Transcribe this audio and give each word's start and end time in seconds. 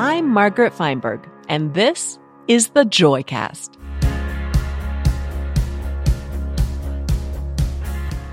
I'm 0.00 0.28
Margaret 0.28 0.72
Feinberg, 0.74 1.28
and 1.48 1.74
this 1.74 2.20
is 2.46 2.68
the 2.68 2.84
Joycast. 2.84 3.76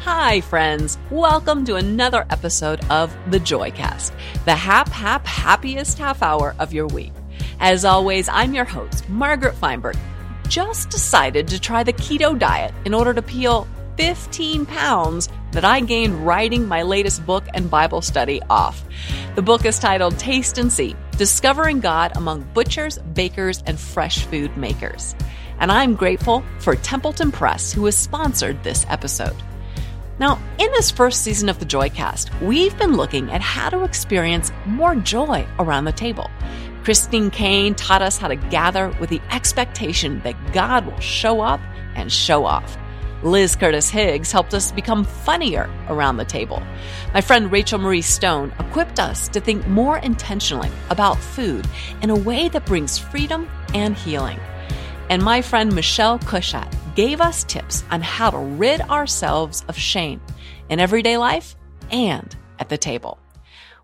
Hi, 0.02 0.42
friends. 0.42 1.00
Welcome 1.10 1.66
to 1.66 1.74
another 1.74 2.28
episode 2.30 2.86
of 2.92 3.18
the 3.32 3.40
Joycast, 3.40 4.12
the 4.46 4.54
hap, 4.54 4.90
hap, 4.90 5.26
happiest 5.26 5.98
half 5.98 6.22
hour 6.22 6.56
of 6.60 6.72
your 6.72 6.86
week. 6.86 7.14
As 7.60 7.84
always, 7.84 8.30
I'm 8.30 8.54
your 8.54 8.66
host, 8.66 9.10
Margaret 9.10 9.56
Feinberg. 9.56 9.98
Just 10.48 10.92
decided 10.92 11.48
to 11.48 11.60
try 11.60 11.82
the 11.82 11.94
keto 11.94 12.38
diet 12.38 12.76
in 12.86 12.94
order 12.94 13.12
to 13.12 13.24
peel 13.24 13.68
15 13.98 14.68
pounds 14.68 15.30
that 15.52 15.66
I 15.66 15.80
gained 15.80 16.28
writing 16.28 16.68
my 16.68 16.84
latest 16.84 17.26
book 17.26 17.46
and 17.56 17.72
Bible 17.72 18.04
study 18.04 18.40
off. 18.52 18.84
The 19.34 19.42
book 19.42 19.66
is 19.66 19.80
titled 19.80 20.20
Taste 20.20 20.60
and 20.60 20.72
See 20.72 20.96
Discovering 21.18 21.80
God 21.80 22.12
Among 22.18 22.42
Butchers, 22.54 22.98
Bakers, 22.98 23.64
and 23.66 23.80
Fresh 23.80 24.26
Food 24.26 24.58
Makers. 24.58 25.16
And 25.60 25.72
I'm 25.72 25.96
grateful 25.96 26.44
for 26.60 26.76
Templeton 26.76 27.32
Press, 27.32 27.72
who 27.72 27.86
has 27.86 27.96
sponsored 27.96 28.62
this 28.64 28.86
episode. 28.90 29.36
Now, 30.20 30.42
in 30.60 30.70
this 30.74 30.92
first 30.92 31.24
season 31.24 31.48
of 31.48 31.60
the 31.60 31.66
Joycast, 31.66 32.42
we've 32.42 32.78
been 32.78 32.98
looking 32.98 33.32
at 33.32 33.40
how 33.40 33.70
to 33.70 33.86
experience 33.86 34.52
more 34.66 34.94
joy 34.96 35.48
around 35.58 35.86
the 35.86 35.94
table. 35.94 36.30
Christine 36.84 37.32
Kane 37.32 37.76
taught 37.76 38.02
us 38.02 38.18
how 38.18 38.28
to 38.28 38.36
gather 38.36 38.90
with 39.00 39.10
the 39.10 39.22
expectation 39.32 40.20
that 40.26 40.36
God 40.52 40.86
will 40.86 41.00
show 41.00 41.40
up 41.40 41.62
and 41.96 42.12
show 42.12 42.46
off. 42.46 42.78
Liz 43.26 43.56
Curtis 43.56 43.90
Higgs 43.90 44.32
helped 44.32 44.54
us 44.54 44.72
become 44.72 45.04
funnier 45.04 45.68
around 45.88 46.18
the 46.18 46.26
table. 46.26 46.62
My 47.12 47.22
friend 47.22 47.52
Rachel 47.52 47.80
Marie 47.80 48.04
Stone 48.04 48.54
equipped 48.60 49.00
us 49.00 49.28
to 49.30 49.40
think 49.40 49.68
more 49.68 49.98
intentionally 49.98 50.70
about 50.92 51.18
food 51.18 51.68
in 52.04 52.12
a 52.12 52.16
way 52.16 52.50
that 52.50 52.68
brings 52.68 53.00
freedom 53.00 53.50
and 53.74 53.98
healing. 53.98 54.40
And 55.10 55.24
my 55.24 55.42
friend 55.42 55.74
Michele 55.74 56.20
Cushatt 56.20 56.72
gave 56.94 57.20
us 57.20 57.44
tips 57.44 57.84
on 57.90 58.02
how 58.02 58.30
to 58.30 58.38
rid 58.38 58.82
ourselves 58.82 59.66
of 59.68 59.76
shame 59.76 60.22
in 60.70 60.80
everyday 60.80 61.18
life 61.18 61.56
and 61.90 62.36
at 62.60 62.70
the 62.70 62.78
table. 62.78 63.18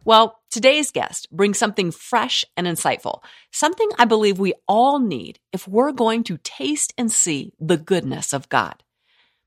Well, 0.05 0.39
today's 0.51 0.91
guest 0.91 1.31
brings 1.31 1.57
something 1.57 1.89
fresh 1.89 2.45
and 2.55 2.67
insightful, 2.67 3.23
something 3.51 3.89
I 3.97 4.05
believe 4.05 4.37
we 4.37 4.53
all 4.67 4.99
need 4.99 5.39
if 5.51 5.67
we're 5.67 5.93
going 5.93 6.25
to 6.25 6.37
taste 6.43 6.93
and 6.95 7.11
see 7.11 7.53
the 7.59 7.77
goodness 7.77 8.33
of 8.33 8.47
God. 8.47 8.83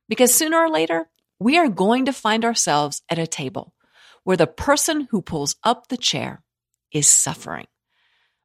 Because 0.08 0.34
sooner 0.34 0.58
or 0.58 0.69
later, 0.69 1.08
we 1.38 1.58
are 1.58 1.69
going 1.69 2.05
to 2.06 2.12
find 2.12 2.44
ourselves 2.44 3.02
at 3.08 3.19
a 3.19 3.27
table 3.27 3.74
where 4.24 4.36
the 4.36 4.47
person 4.47 5.08
who 5.10 5.22
pulls 5.22 5.56
up 5.64 5.88
the 5.88 5.97
chair 5.97 6.42
is 6.92 7.08
suffering. 7.08 7.66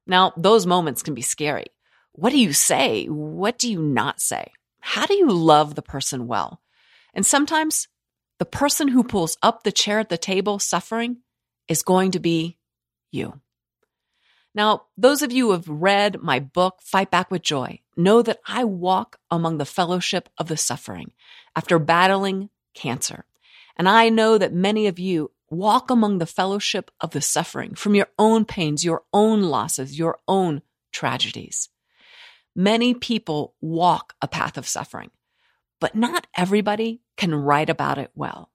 Now, 0.06 0.32
those 0.36 0.66
moments 0.66 1.02
can 1.02 1.14
be 1.14 1.22
scary. 1.22 1.66
What 2.12 2.30
do 2.30 2.38
you 2.38 2.52
say? 2.52 3.06
What 3.06 3.58
do 3.58 3.70
you 3.70 3.80
not 3.80 4.20
say? 4.20 4.52
How 4.80 5.06
do 5.06 5.14
you 5.14 5.30
love 5.30 5.74
the 5.74 5.82
person 5.82 6.26
well? 6.26 6.60
And 7.14 7.24
sometimes 7.24 7.88
the 8.38 8.44
person 8.44 8.88
who 8.88 9.04
pulls 9.04 9.36
up 9.42 9.62
the 9.62 9.72
chair 9.72 10.00
at 10.00 10.08
the 10.08 10.18
table 10.18 10.58
suffering 10.58 11.18
is 11.68 11.82
going 11.82 12.10
to 12.12 12.20
be 12.20 12.58
you. 13.12 13.40
Now, 14.54 14.82
those 14.96 15.22
of 15.22 15.30
you 15.30 15.46
who 15.46 15.52
have 15.52 15.68
read 15.68 16.20
my 16.20 16.40
book, 16.40 16.80
Fight 16.82 17.10
Back 17.10 17.30
with 17.30 17.42
Joy, 17.42 17.80
know 18.02 18.22
that 18.22 18.40
I 18.46 18.64
walk 18.64 19.18
among 19.30 19.58
the 19.58 19.64
fellowship 19.64 20.28
of 20.38 20.48
the 20.48 20.56
suffering 20.56 21.12
after 21.54 21.78
battling 21.78 22.50
cancer. 22.74 23.24
And 23.76 23.88
I 23.88 24.08
know 24.08 24.38
that 24.38 24.52
many 24.52 24.86
of 24.86 24.98
you 24.98 25.30
walk 25.50 25.90
among 25.90 26.18
the 26.18 26.26
fellowship 26.26 26.90
of 27.00 27.10
the 27.10 27.20
suffering 27.20 27.74
from 27.74 27.94
your 27.94 28.08
own 28.18 28.44
pains, 28.44 28.84
your 28.84 29.02
own 29.12 29.42
losses, 29.42 29.98
your 29.98 30.18
own 30.28 30.62
tragedies. 30.92 31.68
Many 32.54 32.94
people 32.94 33.54
walk 33.60 34.14
a 34.20 34.28
path 34.28 34.56
of 34.56 34.66
suffering, 34.66 35.10
but 35.80 35.94
not 35.94 36.26
everybody 36.36 37.00
can 37.16 37.34
write 37.34 37.70
about 37.70 37.98
it 37.98 38.10
well. 38.14 38.50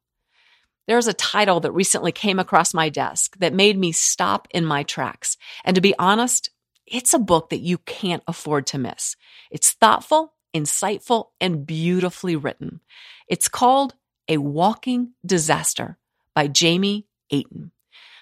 There's 0.88 1.08
a 1.08 1.14
title 1.14 1.60
that 1.62 1.72
recently 1.72 2.12
came 2.12 2.40
across 2.40 2.74
my 2.74 2.90
desk 2.90 3.38
that 3.40 3.54
made 3.54 3.78
me 3.78 3.92
stop 3.92 4.48
in 4.52 4.66
my 4.66 4.84
tracks. 4.84 5.38
And 5.64 5.76
to 5.76 5.82
be 5.82 5.96
honest, 5.98 6.52
it's 6.88 7.14
a 7.14 7.20
book 7.20 7.50
that 7.50 7.62
you 7.62 7.78
can't 7.80 8.24
afford 8.28 8.68
to 8.68 8.78
miss. 8.78 9.16
It's 9.52 9.72
thoughtful, 9.72 10.34
insightful, 10.54 11.30
and 11.40 11.66
beautifully 11.66 12.36
written. 12.36 12.82
It's 13.28 13.48
called 13.48 13.96
A 14.28 14.38
Walking 14.38 15.14
Disaster 15.26 15.98
by 16.34 16.48
Jamie 16.48 17.08
Aten. 17.32 17.72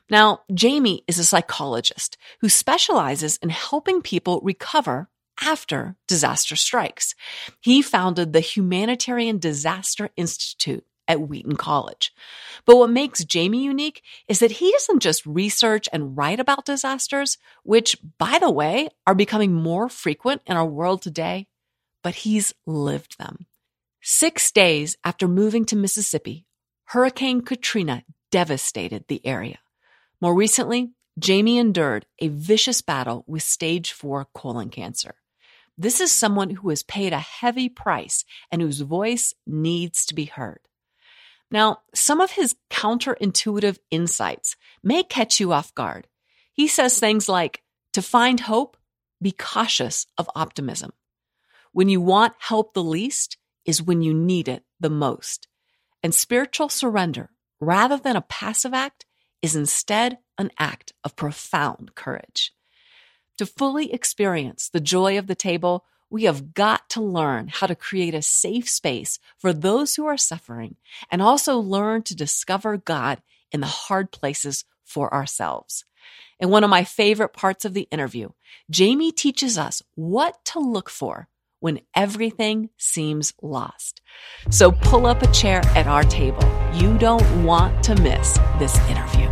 Now, 0.09 0.41
Jamie 0.53 1.03
is 1.07 1.17
a 1.17 1.23
psychologist 1.23 2.17
who 2.41 2.49
specializes 2.49 3.37
in 3.37 3.49
helping 3.49 4.01
people 4.01 4.41
recover 4.43 5.09
after 5.41 5.95
disaster 6.07 6.55
strikes. 6.55 7.15
He 7.61 7.81
founded 7.81 8.33
the 8.33 8.39
Humanitarian 8.39 9.39
Disaster 9.39 10.09
Institute 10.15 10.85
at 11.07 11.21
Wheaton 11.21 11.55
College. 11.55 12.13
But 12.65 12.77
what 12.77 12.89
makes 12.89 13.23
Jamie 13.23 13.63
unique 13.63 14.03
is 14.27 14.39
that 14.39 14.51
he 14.51 14.71
doesn't 14.71 15.01
just 15.01 15.25
research 15.25 15.87
and 15.91 16.17
write 16.17 16.39
about 16.39 16.65
disasters, 16.65 17.37
which, 17.63 17.97
by 18.17 18.39
the 18.39 18.51
way, 18.51 18.89
are 19.05 19.15
becoming 19.15 19.53
more 19.53 19.89
frequent 19.89 20.41
in 20.45 20.55
our 20.55 20.65
world 20.65 21.01
today, 21.01 21.47
but 22.01 22.15
he's 22.15 22.53
lived 22.65 23.17
them. 23.17 23.45
Six 24.01 24.51
days 24.51 24.97
after 25.03 25.27
moving 25.27 25.65
to 25.65 25.75
Mississippi, 25.75 26.45
Hurricane 26.85 27.41
Katrina 27.41 28.03
devastated 28.31 29.05
the 29.07 29.25
area. 29.25 29.59
More 30.19 30.35
recently, 30.35 30.91
Jamie 31.19 31.57
endured 31.57 32.05
a 32.19 32.27
vicious 32.27 32.81
battle 32.81 33.23
with 33.27 33.43
stage 33.43 33.91
four 33.91 34.27
colon 34.33 34.69
cancer. 34.69 35.15
This 35.77 35.99
is 35.99 36.11
someone 36.11 36.49
who 36.49 36.69
has 36.69 36.83
paid 36.83 37.13
a 37.13 37.19
heavy 37.19 37.69
price 37.69 38.25
and 38.51 38.61
whose 38.61 38.81
voice 38.81 39.33
needs 39.47 40.05
to 40.07 40.13
be 40.13 40.25
heard. 40.25 40.59
Now, 41.53 41.81
some 41.93 42.19
of 42.19 42.31
his 42.31 42.55
counterintuitive 42.71 43.77
insights 43.91 44.55
may 44.83 45.03
catch 45.03 45.39
you 45.39 45.53
off 45.53 45.73
guard. 45.75 46.07
He 46.51 46.67
says 46.67 46.99
things 46.99 47.29
like, 47.29 47.61
to 47.93 48.01
find 48.01 48.39
hope, 48.39 48.75
be 49.21 49.31
cautious 49.31 50.07
of 50.17 50.27
optimism. 50.35 50.93
When 51.71 51.89
you 51.89 52.01
want 52.01 52.33
help 52.39 52.73
the 52.73 52.83
least 52.83 53.37
is 53.65 53.83
when 53.83 54.01
you 54.01 54.15
need 54.15 54.47
it 54.47 54.63
the 54.79 54.89
most. 54.89 55.47
And 56.01 56.13
spiritual 56.13 56.69
surrender, 56.69 57.29
rather 57.59 57.97
than 57.97 58.15
a 58.15 58.21
passive 58.21 58.73
act, 58.73 59.05
is 59.43 59.55
instead 59.55 60.17
an 60.39 60.49
act 60.57 60.93
of 61.03 61.15
profound 61.15 61.93
courage. 61.93 62.51
To 63.37 63.45
fully 63.45 63.93
experience 63.93 64.69
the 64.69 64.79
joy 64.79 65.19
of 65.19 65.27
the 65.27 65.35
table, 65.35 65.85
we 66.09 66.23
have 66.23 66.53
got 66.53 66.89
to 66.91 67.01
learn 67.01 67.47
how 67.47 67.67
to 67.67 67.75
create 67.75 68.13
a 68.13 68.21
safe 68.21 68.69
space 68.69 69.19
for 69.37 69.53
those 69.53 69.95
who 69.95 70.05
are 70.05 70.17
suffering 70.17 70.75
and 71.09 71.21
also 71.21 71.57
learn 71.57 72.03
to 72.03 72.15
discover 72.15 72.77
God 72.77 73.21
in 73.51 73.61
the 73.61 73.67
hard 73.67 74.11
places 74.11 74.65
for 74.83 75.13
ourselves. 75.13 75.85
In 76.39 76.49
one 76.49 76.63
of 76.63 76.69
my 76.69 76.83
favorite 76.83 77.33
parts 77.33 77.65
of 77.65 77.73
the 77.73 77.87
interview, 77.91 78.29
Jamie 78.69 79.11
teaches 79.11 79.57
us 79.57 79.81
what 79.95 80.43
to 80.45 80.59
look 80.59 80.89
for 80.89 81.27
when 81.59 81.79
everything 81.95 82.69
seems 82.77 83.33
lost. 83.41 84.01
So 84.49 84.71
pull 84.71 85.05
up 85.05 85.21
a 85.21 85.31
chair 85.31 85.61
at 85.75 85.87
our 85.87 86.03
table. 86.03 86.43
You 86.73 86.97
don't 86.97 87.45
want 87.45 87.83
to 87.85 87.95
miss 88.01 88.37
this 88.59 88.77
interview. 88.89 89.22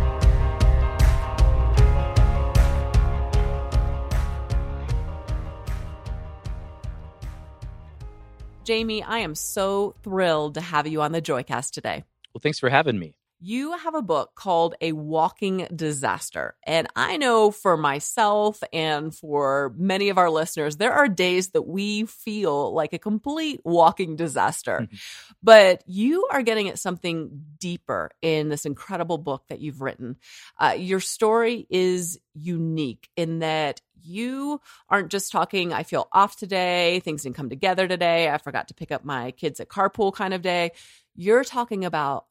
Jamie, 8.64 9.02
I 9.02 9.18
am 9.18 9.34
so 9.34 9.94
thrilled 10.02 10.54
to 10.54 10.60
have 10.60 10.86
you 10.86 11.02
on 11.02 11.12
the 11.12 11.22
Joycast 11.22 11.72
today. 11.72 12.04
Well, 12.32 12.40
thanks 12.40 12.58
for 12.58 12.70
having 12.70 12.98
me. 12.98 13.14
You 13.44 13.76
have 13.76 13.96
a 13.96 14.02
book 14.02 14.36
called 14.36 14.76
A 14.80 14.92
Walking 14.92 15.66
Disaster. 15.74 16.54
And 16.64 16.86
I 16.94 17.16
know 17.16 17.50
for 17.50 17.76
myself 17.76 18.62
and 18.72 19.12
for 19.12 19.74
many 19.76 20.10
of 20.10 20.18
our 20.18 20.30
listeners, 20.30 20.76
there 20.76 20.92
are 20.92 21.08
days 21.08 21.48
that 21.48 21.62
we 21.62 22.04
feel 22.04 22.72
like 22.72 22.92
a 22.92 23.00
complete 23.00 23.60
walking 23.64 24.14
disaster. 24.14 24.82
Mm-hmm. 24.82 24.96
But 25.44 25.82
you 25.86 26.28
are 26.30 26.42
getting 26.42 26.68
at 26.68 26.78
something 26.78 27.42
deeper 27.58 28.12
in 28.22 28.48
this 28.48 28.64
incredible 28.64 29.18
book 29.18 29.42
that 29.48 29.58
you've 29.58 29.80
written. 29.80 30.18
Uh, 30.56 30.76
your 30.78 31.00
story 31.00 31.66
is 31.68 32.20
unique 32.32 33.08
in 33.16 33.40
that 33.40 33.80
you 34.00 34.60
aren't 34.88 35.10
just 35.10 35.32
talking, 35.32 35.72
I 35.72 35.82
feel 35.82 36.06
off 36.12 36.36
today, 36.36 37.00
things 37.00 37.24
didn't 37.24 37.34
come 37.34 37.50
together 37.50 37.88
today, 37.88 38.30
I 38.30 38.38
forgot 38.38 38.68
to 38.68 38.74
pick 38.74 38.92
up 38.92 39.04
my 39.04 39.32
kids 39.32 39.58
at 39.58 39.68
carpool 39.68 40.14
kind 40.14 40.32
of 40.32 40.42
day. 40.42 40.70
You're 41.16 41.42
talking 41.42 41.84
about 41.84 42.26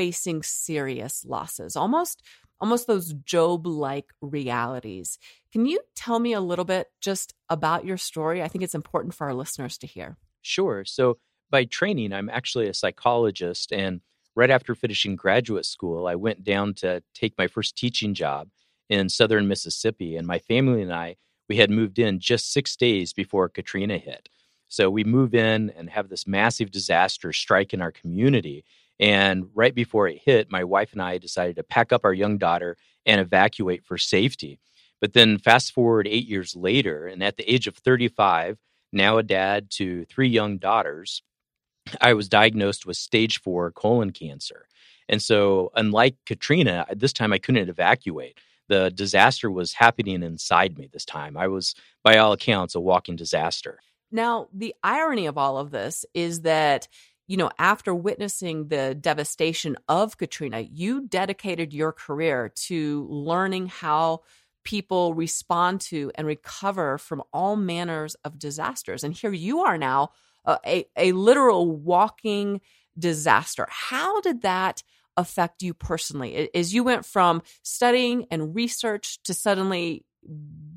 facing 0.00 0.42
serious 0.42 1.26
losses, 1.26 1.76
almost 1.76 2.22
almost 2.58 2.86
those 2.86 3.12
Job 3.22 3.66
like 3.66 4.14
realities. 4.22 5.18
Can 5.52 5.66
you 5.66 5.78
tell 5.94 6.18
me 6.18 6.32
a 6.32 6.40
little 6.40 6.64
bit 6.64 6.86
just 7.02 7.34
about 7.50 7.84
your 7.84 7.98
story? 7.98 8.42
I 8.42 8.48
think 8.48 8.64
it's 8.64 8.74
important 8.74 9.12
for 9.12 9.26
our 9.26 9.34
listeners 9.34 9.76
to 9.76 9.86
hear. 9.86 10.16
Sure. 10.40 10.86
So, 10.86 11.18
by 11.50 11.64
training, 11.64 12.14
I'm 12.14 12.30
actually 12.30 12.66
a 12.66 12.72
psychologist. 12.72 13.72
And 13.72 14.00
right 14.34 14.48
after 14.48 14.74
finishing 14.74 15.16
graduate 15.16 15.66
school, 15.66 16.06
I 16.06 16.14
went 16.14 16.44
down 16.44 16.72
to 16.76 17.02
take 17.14 17.36
my 17.36 17.46
first 17.46 17.76
teaching 17.76 18.14
job 18.14 18.48
in 18.88 19.10
southern 19.10 19.48
Mississippi. 19.48 20.16
And 20.16 20.26
my 20.26 20.38
family 20.38 20.80
and 20.80 20.94
I, 20.94 21.16
we 21.46 21.56
had 21.56 21.70
moved 21.70 21.98
in 21.98 22.20
just 22.20 22.54
six 22.54 22.74
days 22.74 23.12
before 23.12 23.50
Katrina 23.50 23.98
hit. 23.98 24.30
So 24.68 24.88
we 24.88 25.04
move 25.04 25.34
in 25.34 25.68
and 25.76 25.90
have 25.90 26.08
this 26.08 26.26
massive 26.26 26.70
disaster 26.70 27.34
strike 27.34 27.74
in 27.74 27.82
our 27.82 27.92
community. 27.92 28.64
And 29.00 29.48
right 29.54 29.74
before 29.74 30.06
it 30.06 30.20
hit, 30.22 30.50
my 30.50 30.62
wife 30.62 30.92
and 30.92 31.00
I 31.00 31.16
decided 31.16 31.56
to 31.56 31.62
pack 31.62 31.90
up 31.90 32.04
our 32.04 32.12
young 32.12 32.36
daughter 32.36 32.76
and 33.06 33.20
evacuate 33.20 33.82
for 33.84 33.96
safety. 33.96 34.60
But 35.00 35.14
then 35.14 35.38
fast 35.38 35.72
forward 35.72 36.06
eight 36.06 36.28
years 36.28 36.54
later, 36.54 37.06
and 37.06 37.24
at 37.24 37.38
the 37.38 37.50
age 37.50 37.66
of 37.66 37.76
35, 37.76 38.58
now 38.92 39.16
a 39.16 39.22
dad 39.22 39.70
to 39.70 40.04
three 40.04 40.28
young 40.28 40.58
daughters, 40.58 41.22
I 42.00 42.12
was 42.12 42.28
diagnosed 42.28 42.84
with 42.84 42.98
stage 42.98 43.40
four 43.40 43.72
colon 43.72 44.10
cancer. 44.10 44.66
And 45.08 45.22
so, 45.22 45.72
unlike 45.74 46.16
Katrina, 46.26 46.86
this 46.94 47.14
time 47.14 47.32
I 47.32 47.38
couldn't 47.38 47.68
evacuate. 47.68 48.38
The 48.68 48.90
disaster 48.90 49.50
was 49.50 49.72
happening 49.72 50.22
inside 50.22 50.78
me 50.78 50.88
this 50.92 51.04
time. 51.04 51.36
I 51.36 51.48
was, 51.48 51.74
by 52.04 52.18
all 52.18 52.32
accounts, 52.32 52.76
a 52.76 52.80
walking 52.80 53.16
disaster. 53.16 53.80
Now, 54.12 54.48
the 54.52 54.74
irony 54.82 55.26
of 55.26 55.38
all 55.38 55.58
of 55.58 55.70
this 55.70 56.04
is 56.14 56.42
that, 56.42 56.86
you 57.30 57.36
know, 57.36 57.50
after 57.60 57.94
witnessing 57.94 58.66
the 58.66 58.92
devastation 58.92 59.76
of 59.88 60.18
Katrina, 60.18 60.58
you 60.58 61.06
dedicated 61.06 61.72
your 61.72 61.92
career 61.92 62.48
to 62.56 63.06
learning 63.08 63.68
how 63.68 64.22
people 64.64 65.14
respond 65.14 65.80
to 65.80 66.10
and 66.16 66.26
recover 66.26 66.98
from 66.98 67.22
all 67.32 67.54
manners 67.54 68.16
of 68.24 68.36
disasters. 68.36 69.04
And 69.04 69.14
here 69.14 69.32
you 69.32 69.60
are 69.60 69.78
now, 69.78 70.10
uh, 70.44 70.58
a, 70.66 70.86
a 70.96 71.12
literal 71.12 71.70
walking 71.70 72.62
disaster. 72.98 73.64
How 73.70 74.20
did 74.22 74.42
that 74.42 74.82
affect 75.16 75.62
you 75.62 75.72
personally 75.72 76.50
as 76.52 76.74
you 76.74 76.82
went 76.82 77.06
from 77.06 77.42
studying 77.62 78.26
and 78.32 78.56
research 78.56 79.22
to 79.22 79.34
suddenly 79.34 80.04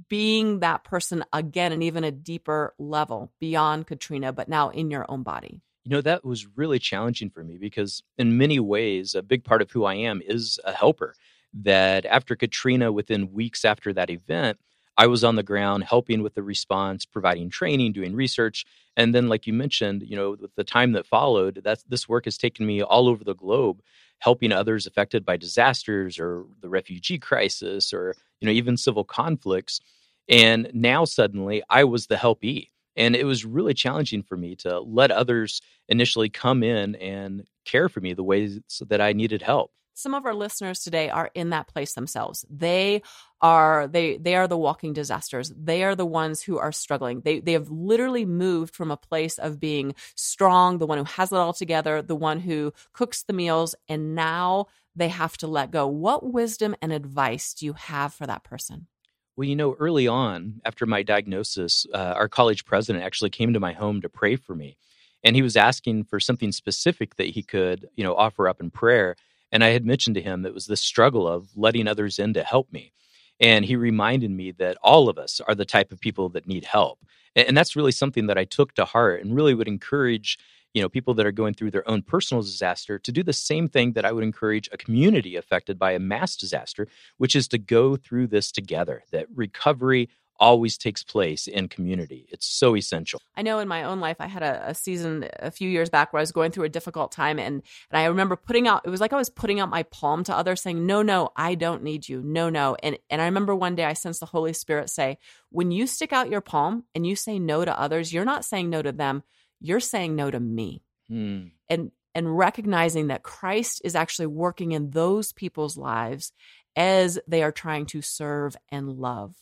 being 0.07 0.59
that 0.59 0.83
person 0.83 1.25
again 1.33 1.71
and 1.71 1.81
even 1.81 2.03
a 2.03 2.11
deeper 2.11 2.75
level 2.77 3.31
beyond 3.39 3.87
Katrina, 3.87 4.31
but 4.31 4.47
now 4.47 4.69
in 4.69 4.91
your 4.91 5.07
own 5.09 5.23
body? 5.23 5.63
You 5.83 5.91
know, 5.91 6.01
that 6.01 6.23
was 6.23 6.47
really 6.55 6.79
challenging 6.79 7.29
for 7.29 7.43
me 7.43 7.57
because, 7.57 8.03
in 8.17 8.37
many 8.37 8.59
ways, 8.59 9.15
a 9.15 9.21
big 9.21 9.43
part 9.43 9.61
of 9.61 9.71
who 9.71 9.83
I 9.83 9.95
am 9.95 10.21
is 10.25 10.59
a 10.63 10.71
helper. 10.71 11.15
That 11.53 12.05
after 12.05 12.35
Katrina, 12.35 12.91
within 12.91 13.33
weeks 13.33 13.63
after 13.65 13.93
that 13.93 14.09
event, 14.09 14.57
I 14.97 15.07
was 15.07 15.23
on 15.23 15.35
the 15.35 15.43
ground 15.43 15.83
helping 15.83 16.23
with 16.23 16.35
the 16.35 16.43
response, 16.43 17.05
providing 17.05 17.49
training, 17.49 17.93
doing 17.93 18.15
research. 18.15 18.65
And 18.95 19.13
then, 19.13 19.27
like 19.27 19.45
you 19.45 19.53
mentioned, 19.53 20.03
you 20.03 20.15
know, 20.15 20.37
with 20.39 20.55
the 20.55 20.63
time 20.63 20.93
that 20.93 21.05
followed, 21.05 21.61
that 21.63 21.83
this 21.87 22.07
work 22.07 22.25
has 22.25 22.37
taken 22.37 22.65
me 22.65 22.81
all 22.81 23.07
over 23.07 23.23
the 23.23 23.35
globe, 23.35 23.81
helping 24.19 24.51
others 24.51 24.87
affected 24.87 25.25
by 25.25 25.37
disasters 25.37 26.17
or 26.19 26.45
the 26.61 26.69
refugee 26.69 27.19
crisis 27.19 27.93
or, 27.93 28.15
you 28.39 28.45
know, 28.47 28.53
even 28.53 28.77
civil 28.77 29.03
conflicts. 29.03 29.81
And 30.29 30.71
now 30.73 31.05
suddenly 31.05 31.63
I 31.69 31.83
was 31.83 32.07
the 32.07 32.17
helpee. 32.17 32.71
And 32.95 33.15
it 33.15 33.25
was 33.25 33.45
really 33.45 33.73
challenging 33.73 34.23
for 34.23 34.37
me 34.37 34.55
to 34.57 34.79
let 34.79 35.11
others 35.11 35.61
initially 35.89 36.29
come 36.29 36.63
in 36.63 36.95
and 36.95 37.43
care 37.65 37.89
for 37.89 37.99
me 38.01 38.13
the 38.13 38.23
ways 38.23 38.59
that 38.87 39.01
I 39.01 39.13
needed 39.13 39.41
help. 39.41 39.71
Some 39.95 40.15
of 40.15 40.25
our 40.25 40.33
listeners 40.33 40.79
today 40.79 41.09
are 41.09 41.29
in 41.35 41.51
that 41.51 41.67
place 41.67 41.93
themselves. 41.93 42.45
They 42.49 43.03
are 43.41 43.87
they 43.87 44.17
they 44.17 44.35
are 44.35 44.47
the 44.47 44.57
walking 44.57 44.93
disasters. 44.93 45.53
They 45.55 45.83
are 45.83 45.95
the 45.95 46.05
ones 46.05 46.41
who 46.41 46.57
are 46.57 46.71
struggling. 46.71 47.21
They 47.21 47.39
they 47.39 47.53
have 47.53 47.69
literally 47.69 48.25
moved 48.25 48.73
from 48.75 48.89
a 48.89 48.97
place 48.97 49.37
of 49.37 49.59
being 49.59 49.93
strong, 50.15 50.79
the 50.79 50.87
one 50.87 50.97
who 50.97 51.03
has 51.03 51.31
it 51.31 51.37
all 51.37 51.53
together, 51.53 52.01
the 52.01 52.15
one 52.15 52.39
who 52.39 52.73
cooks 52.93 53.21
the 53.23 53.33
meals, 53.33 53.75
and 53.87 54.15
now 54.15 54.65
they 54.95 55.09
have 55.09 55.37
to 55.37 55.47
let 55.47 55.69
go. 55.69 55.85
What 55.87 56.33
wisdom 56.33 56.75
and 56.81 56.91
advice 56.91 57.53
do 57.53 57.65
you 57.65 57.73
have 57.73 58.13
for 58.13 58.25
that 58.25 58.43
person? 58.43 58.87
Well, 59.35 59.47
you 59.47 59.55
know, 59.55 59.75
early 59.79 60.07
on 60.07 60.61
after 60.63 60.85
my 60.85 61.01
diagnosis, 61.01 61.87
uh, 61.91 62.13
our 62.15 62.29
college 62.29 62.65
president 62.65 63.03
actually 63.03 63.31
came 63.31 63.53
to 63.53 63.59
my 63.59 63.73
home 63.73 64.01
to 64.01 64.09
pray 64.09 64.35
for 64.35 64.53
me. 64.55 64.77
And 65.23 65.35
he 65.35 65.41
was 65.41 65.57
asking 65.57 66.03
for 66.03 66.19
something 66.19 66.51
specific 66.51 67.15
that 67.15 67.29
he 67.29 67.41
could, 67.41 67.87
you 67.95 68.03
know, 68.03 68.15
offer 68.15 68.47
up 68.47 68.61
in 68.61 68.69
prayer. 68.69 69.15
And 69.51 69.63
I 69.63 69.69
had 69.69 69.85
mentioned 69.85 70.15
to 70.15 70.21
him 70.21 70.43
that 70.43 70.53
was 70.53 70.67
the 70.67 70.77
struggle 70.77 71.27
of 71.27 71.47
letting 71.55 71.87
others 71.87 72.19
in 72.19 72.33
to 72.33 72.43
help 72.43 72.71
me. 72.71 72.91
And 73.39 73.65
he 73.65 73.75
reminded 73.75 74.29
me 74.29 74.51
that 74.51 74.77
all 74.83 75.09
of 75.09 75.17
us 75.17 75.41
are 75.47 75.55
the 75.55 75.65
type 75.65 75.91
of 75.91 75.99
people 75.99 76.29
that 76.29 76.47
need 76.47 76.65
help. 76.65 76.99
And 77.35 77.57
that's 77.57 77.75
really 77.75 77.91
something 77.91 78.27
that 78.27 78.37
I 78.37 78.45
took 78.45 78.75
to 78.75 78.85
heart 78.85 79.23
and 79.23 79.35
really 79.35 79.55
would 79.55 79.67
encourage 79.67 80.37
you 80.73 80.81
know 80.81 80.89
people 80.89 81.13
that 81.13 81.25
are 81.25 81.31
going 81.31 81.53
through 81.53 81.71
their 81.71 81.87
own 81.89 82.01
personal 82.01 82.41
disaster 82.41 82.99
to 82.99 83.11
do 83.11 83.23
the 83.23 83.33
same 83.33 83.67
thing 83.67 83.93
that 83.93 84.05
i 84.05 84.11
would 84.11 84.23
encourage 84.23 84.69
a 84.71 84.77
community 84.77 85.35
affected 85.35 85.77
by 85.79 85.91
a 85.91 85.99
mass 85.99 86.35
disaster 86.35 86.87
which 87.17 87.35
is 87.35 87.47
to 87.47 87.57
go 87.57 87.95
through 87.95 88.27
this 88.27 88.51
together 88.51 89.03
that 89.11 89.27
recovery 89.33 90.09
always 90.39 90.77
takes 90.77 91.03
place 91.03 91.47
in 91.47 91.67
community. 91.67 92.27
It's 92.29 92.45
so 92.45 92.75
essential. 92.75 93.21
I 93.35 93.43
know 93.43 93.59
in 93.59 93.67
my 93.67 93.83
own 93.83 93.99
life, 93.99 94.17
I 94.19 94.27
had 94.27 94.43
a, 94.43 94.69
a, 94.69 94.75
season 94.75 95.29
a 95.39 95.51
few 95.51 95.69
years 95.69 95.89
back 95.89 96.11
where 96.11 96.19
I 96.19 96.21
was 96.23 96.31
going 96.31 96.51
through 96.51 96.65
a 96.65 96.69
difficult 96.69 97.11
time. 97.11 97.39
And, 97.39 97.61
and 97.91 98.01
I 98.01 98.05
remember 98.05 98.35
putting 98.35 98.67
out, 98.67 98.81
it 98.83 98.89
was 98.89 98.99
like 98.99 99.13
I 99.13 99.17
was 99.17 99.29
putting 99.29 99.59
out 99.59 99.69
my 99.69 99.83
palm 99.83 100.23
to 100.25 100.35
others 100.35 100.61
saying, 100.61 100.85
no, 100.85 101.01
no, 101.01 101.29
I 101.35 101.55
don't 101.55 101.83
need 101.83 102.09
you. 102.09 102.21
No, 102.21 102.49
no. 102.49 102.75
And, 102.83 102.97
and 103.09 103.21
I 103.21 103.25
remember 103.25 103.55
one 103.55 103.75
day 103.75 103.85
I 103.85 103.93
sensed 103.93 104.19
the 104.19 104.25
Holy 104.25 104.53
Spirit 104.53 104.89
say, 104.89 105.17
when 105.49 105.71
you 105.71 105.87
stick 105.87 106.11
out 106.11 106.29
your 106.29 106.41
palm 106.41 106.83
and 106.93 107.05
you 107.05 107.15
say 107.15 107.39
no 107.39 107.63
to 107.63 107.79
others, 107.79 108.11
you're 108.11 108.25
not 108.25 108.43
saying 108.43 108.69
no 108.69 108.81
to 108.81 108.91
them 108.91 109.23
you're 109.63 109.79
saying 109.79 110.15
no 110.15 110.29
to 110.29 110.39
me. 110.39 110.83
Hmm. 111.07 111.45
And 111.69 111.91
and 112.13 112.37
recognizing 112.37 113.07
that 113.07 113.23
Christ 113.23 113.81
is 113.83 113.95
actually 113.95 114.27
working 114.27 114.73
in 114.73 114.91
those 114.91 115.33
people's 115.33 115.75
lives 115.75 116.31
as 116.75 117.17
they 117.27 117.41
are 117.41 117.51
trying 117.51 117.87
to 117.87 118.01
serve 118.03 118.55
and 118.69 118.87
love. 118.89 119.35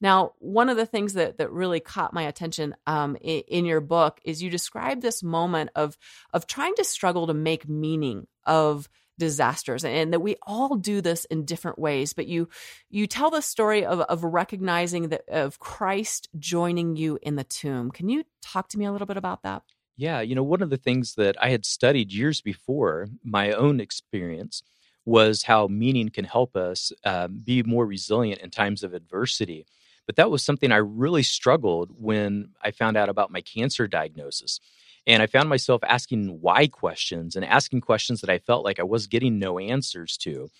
Now, 0.00 0.34
one 0.38 0.68
of 0.68 0.76
the 0.76 0.86
things 0.86 1.14
that 1.14 1.38
that 1.38 1.50
really 1.50 1.80
caught 1.80 2.12
my 2.12 2.22
attention 2.22 2.76
um, 2.86 3.16
in, 3.20 3.42
in, 3.48 3.64
your 3.64 3.80
book 3.80 4.20
is 4.24 4.42
you 4.42 4.50
describe 4.50 5.00
this 5.00 5.24
moment 5.24 5.70
of 5.74 5.98
of 6.32 6.46
trying 6.46 6.74
to 6.76 6.84
struggle 6.84 7.26
to 7.26 7.34
make 7.34 7.68
meaning 7.68 8.28
of 8.44 8.88
disasters 9.18 9.84
and 9.84 10.12
that 10.12 10.20
we 10.20 10.36
all 10.42 10.76
do 10.76 11.00
this 11.00 11.24
in 11.26 11.44
different 11.44 11.78
ways 11.78 12.12
but 12.12 12.26
you 12.26 12.48
you 12.88 13.06
tell 13.06 13.30
the 13.30 13.42
story 13.42 13.84
of, 13.84 14.00
of 14.00 14.24
recognizing 14.24 15.08
that 15.08 15.22
of 15.28 15.58
christ 15.58 16.28
joining 16.38 16.96
you 16.96 17.18
in 17.22 17.36
the 17.36 17.44
tomb. 17.44 17.90
Can 17.90 18.08
you 18.08 18.24
talk 18.42 18.68
to 18.68 18.78
me 18.78 18.84
a 18.84 18.92
little 18.92 19.06
bit 19.06 19.16
about 19.16 19.42
that? 19.42 19.62
Yeah 19.96 20.20
you 20.20 20.34
know 20.34 20.42
one 20.42 20.62
of 20.62 20.70
the 20.70 20.76
things 20.76 21.14
that 21.14 21.36
i 21.42 21.50
had 21.50 21.66
studied 21.66 22.12
years 22.12 22.40
before 22.40 23.08
my 23.24 23.52
own 23.52 23.80
experience 23.80 24.62
was 25.04 25.44
how 25.44 25.66
meaning 25.68 26.10
can 26.10 26.26
help 26.26 26.54
us 26.54 26.92
um, 27.04 27.40
be 27.42 27.62
more 27.62 27.86
resilient 27.86 28.42
in 28.42 28.50
times 28.50 28.82
of 28.82 28.92
adversity. 28.92 29.64
But 30.04 30.16
that 30.16 30.30
was 30.30 30.44
something 30.44 30.70
i 30.70 30.76
really 30.76 31.22
struggled 31.22 31.90
when 31.98 32.50
i 32.62 32.70
found 32.70 32.96
out 32.96 33.08
about 33.08 33.30
my 33.30 33.40
cancer 33.40 33.86
diagnosis 33.86 34.60
and 35.08 35.22
I 35.22 35.26
found 35.26 35.48
myself 35.48 35.82
asking 35.84 36.42
why 36.42 36.66
questions 36.66 37.34
and 37.34 37.42
asking 37.42 37.80
questions 37.80 38.20
that 38.20 38.28
I 38.28 38.38
felt 38.38 38.62
like 38.62 38.78
I 38.78 38.82
was 38.84 39.06
getting 39.06 39.38
no 39.38 39.58
answers 39.58 40.18
to. 40.18 40.50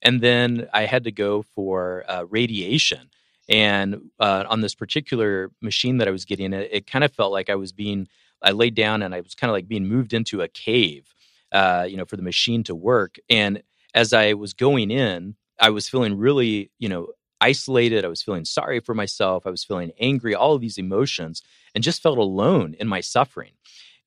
And 0.00 0.22
then 0.22 0.66
I 0.72 0.86
had 0.86 1.04
to 1.04 1.12
go 1.12 1.42
for 1.42 2.04
uh, 2.08 2.24
radiation. 2.24 3.10
And 3.50 4.10
uh, 4.18 4.44
on 4.48 4.62
this 4.62 4.74
particular 4.74 5.50
machine 5.60 5.98
that 5.98 6.08
I 6.08 6.10
was 6.10 6.24
getting, 6.24 6.54
it, 6.54 6.70
it, 6.72 6.86
kind 6.86 7.04
of 7.04 7.12
felt 7.12 7.32
like 7.32 7.50
I 7.50 7.56
was 7.56 7.72
being, 7.72 8.08
I 8.42 8.52
laid 8.52 8.74
down 8.74 9.02
and 9.02 9.14
I 9.14 9.20
was 9.20 9.34
kind 9.34 9.50
of 9.50 9.54
like 9.54 9.68
being 9.68 9.86
moved 9.86 10.14
into 10.14 10.40
a 10.40 10.48
cave, 10.48 11.14
uh, 11.52 11.86
you 11.88 11.98
know, 11.98 12.06
for 12.06 12.16
the 12.16 12.22
machine 12.22 12.62
to 12.64 12.74
work. 12.74 13.16
And 13.28 13.62
as 13.94 14.14
I 14.14 14.32
was 14.34 14.54
going 14.54 14.90
in, 14.90 15.34
I 15.60 15.68
was 15.68 15.88
feeling 15.88 16.16
really, 16.16 16.70
you 16.78 16.88
know, 16.88 17.08
isolated. 17.42 18.06
I 18.06 18.08
was 18.08 18.22
feeling 18.22 18.46
sorry 18.46 18.80
for 18.80 18.94
myself. 18.94 19.46
I 19.46 19.50
was 19.50 19.64
feeling 19.64 19.92
angry, 20.00 20.34
all 20.34 20.54
of 20.54 20.62
these 20.62 20.78
emotions, 20.78 21.42
and 21.74 21.84
just 21.84 22.02
felt 22.02 22.18
alone 22.18 22.74
in 22.78 22.88
my 22.88 23.00
suffering. 23.00 23.52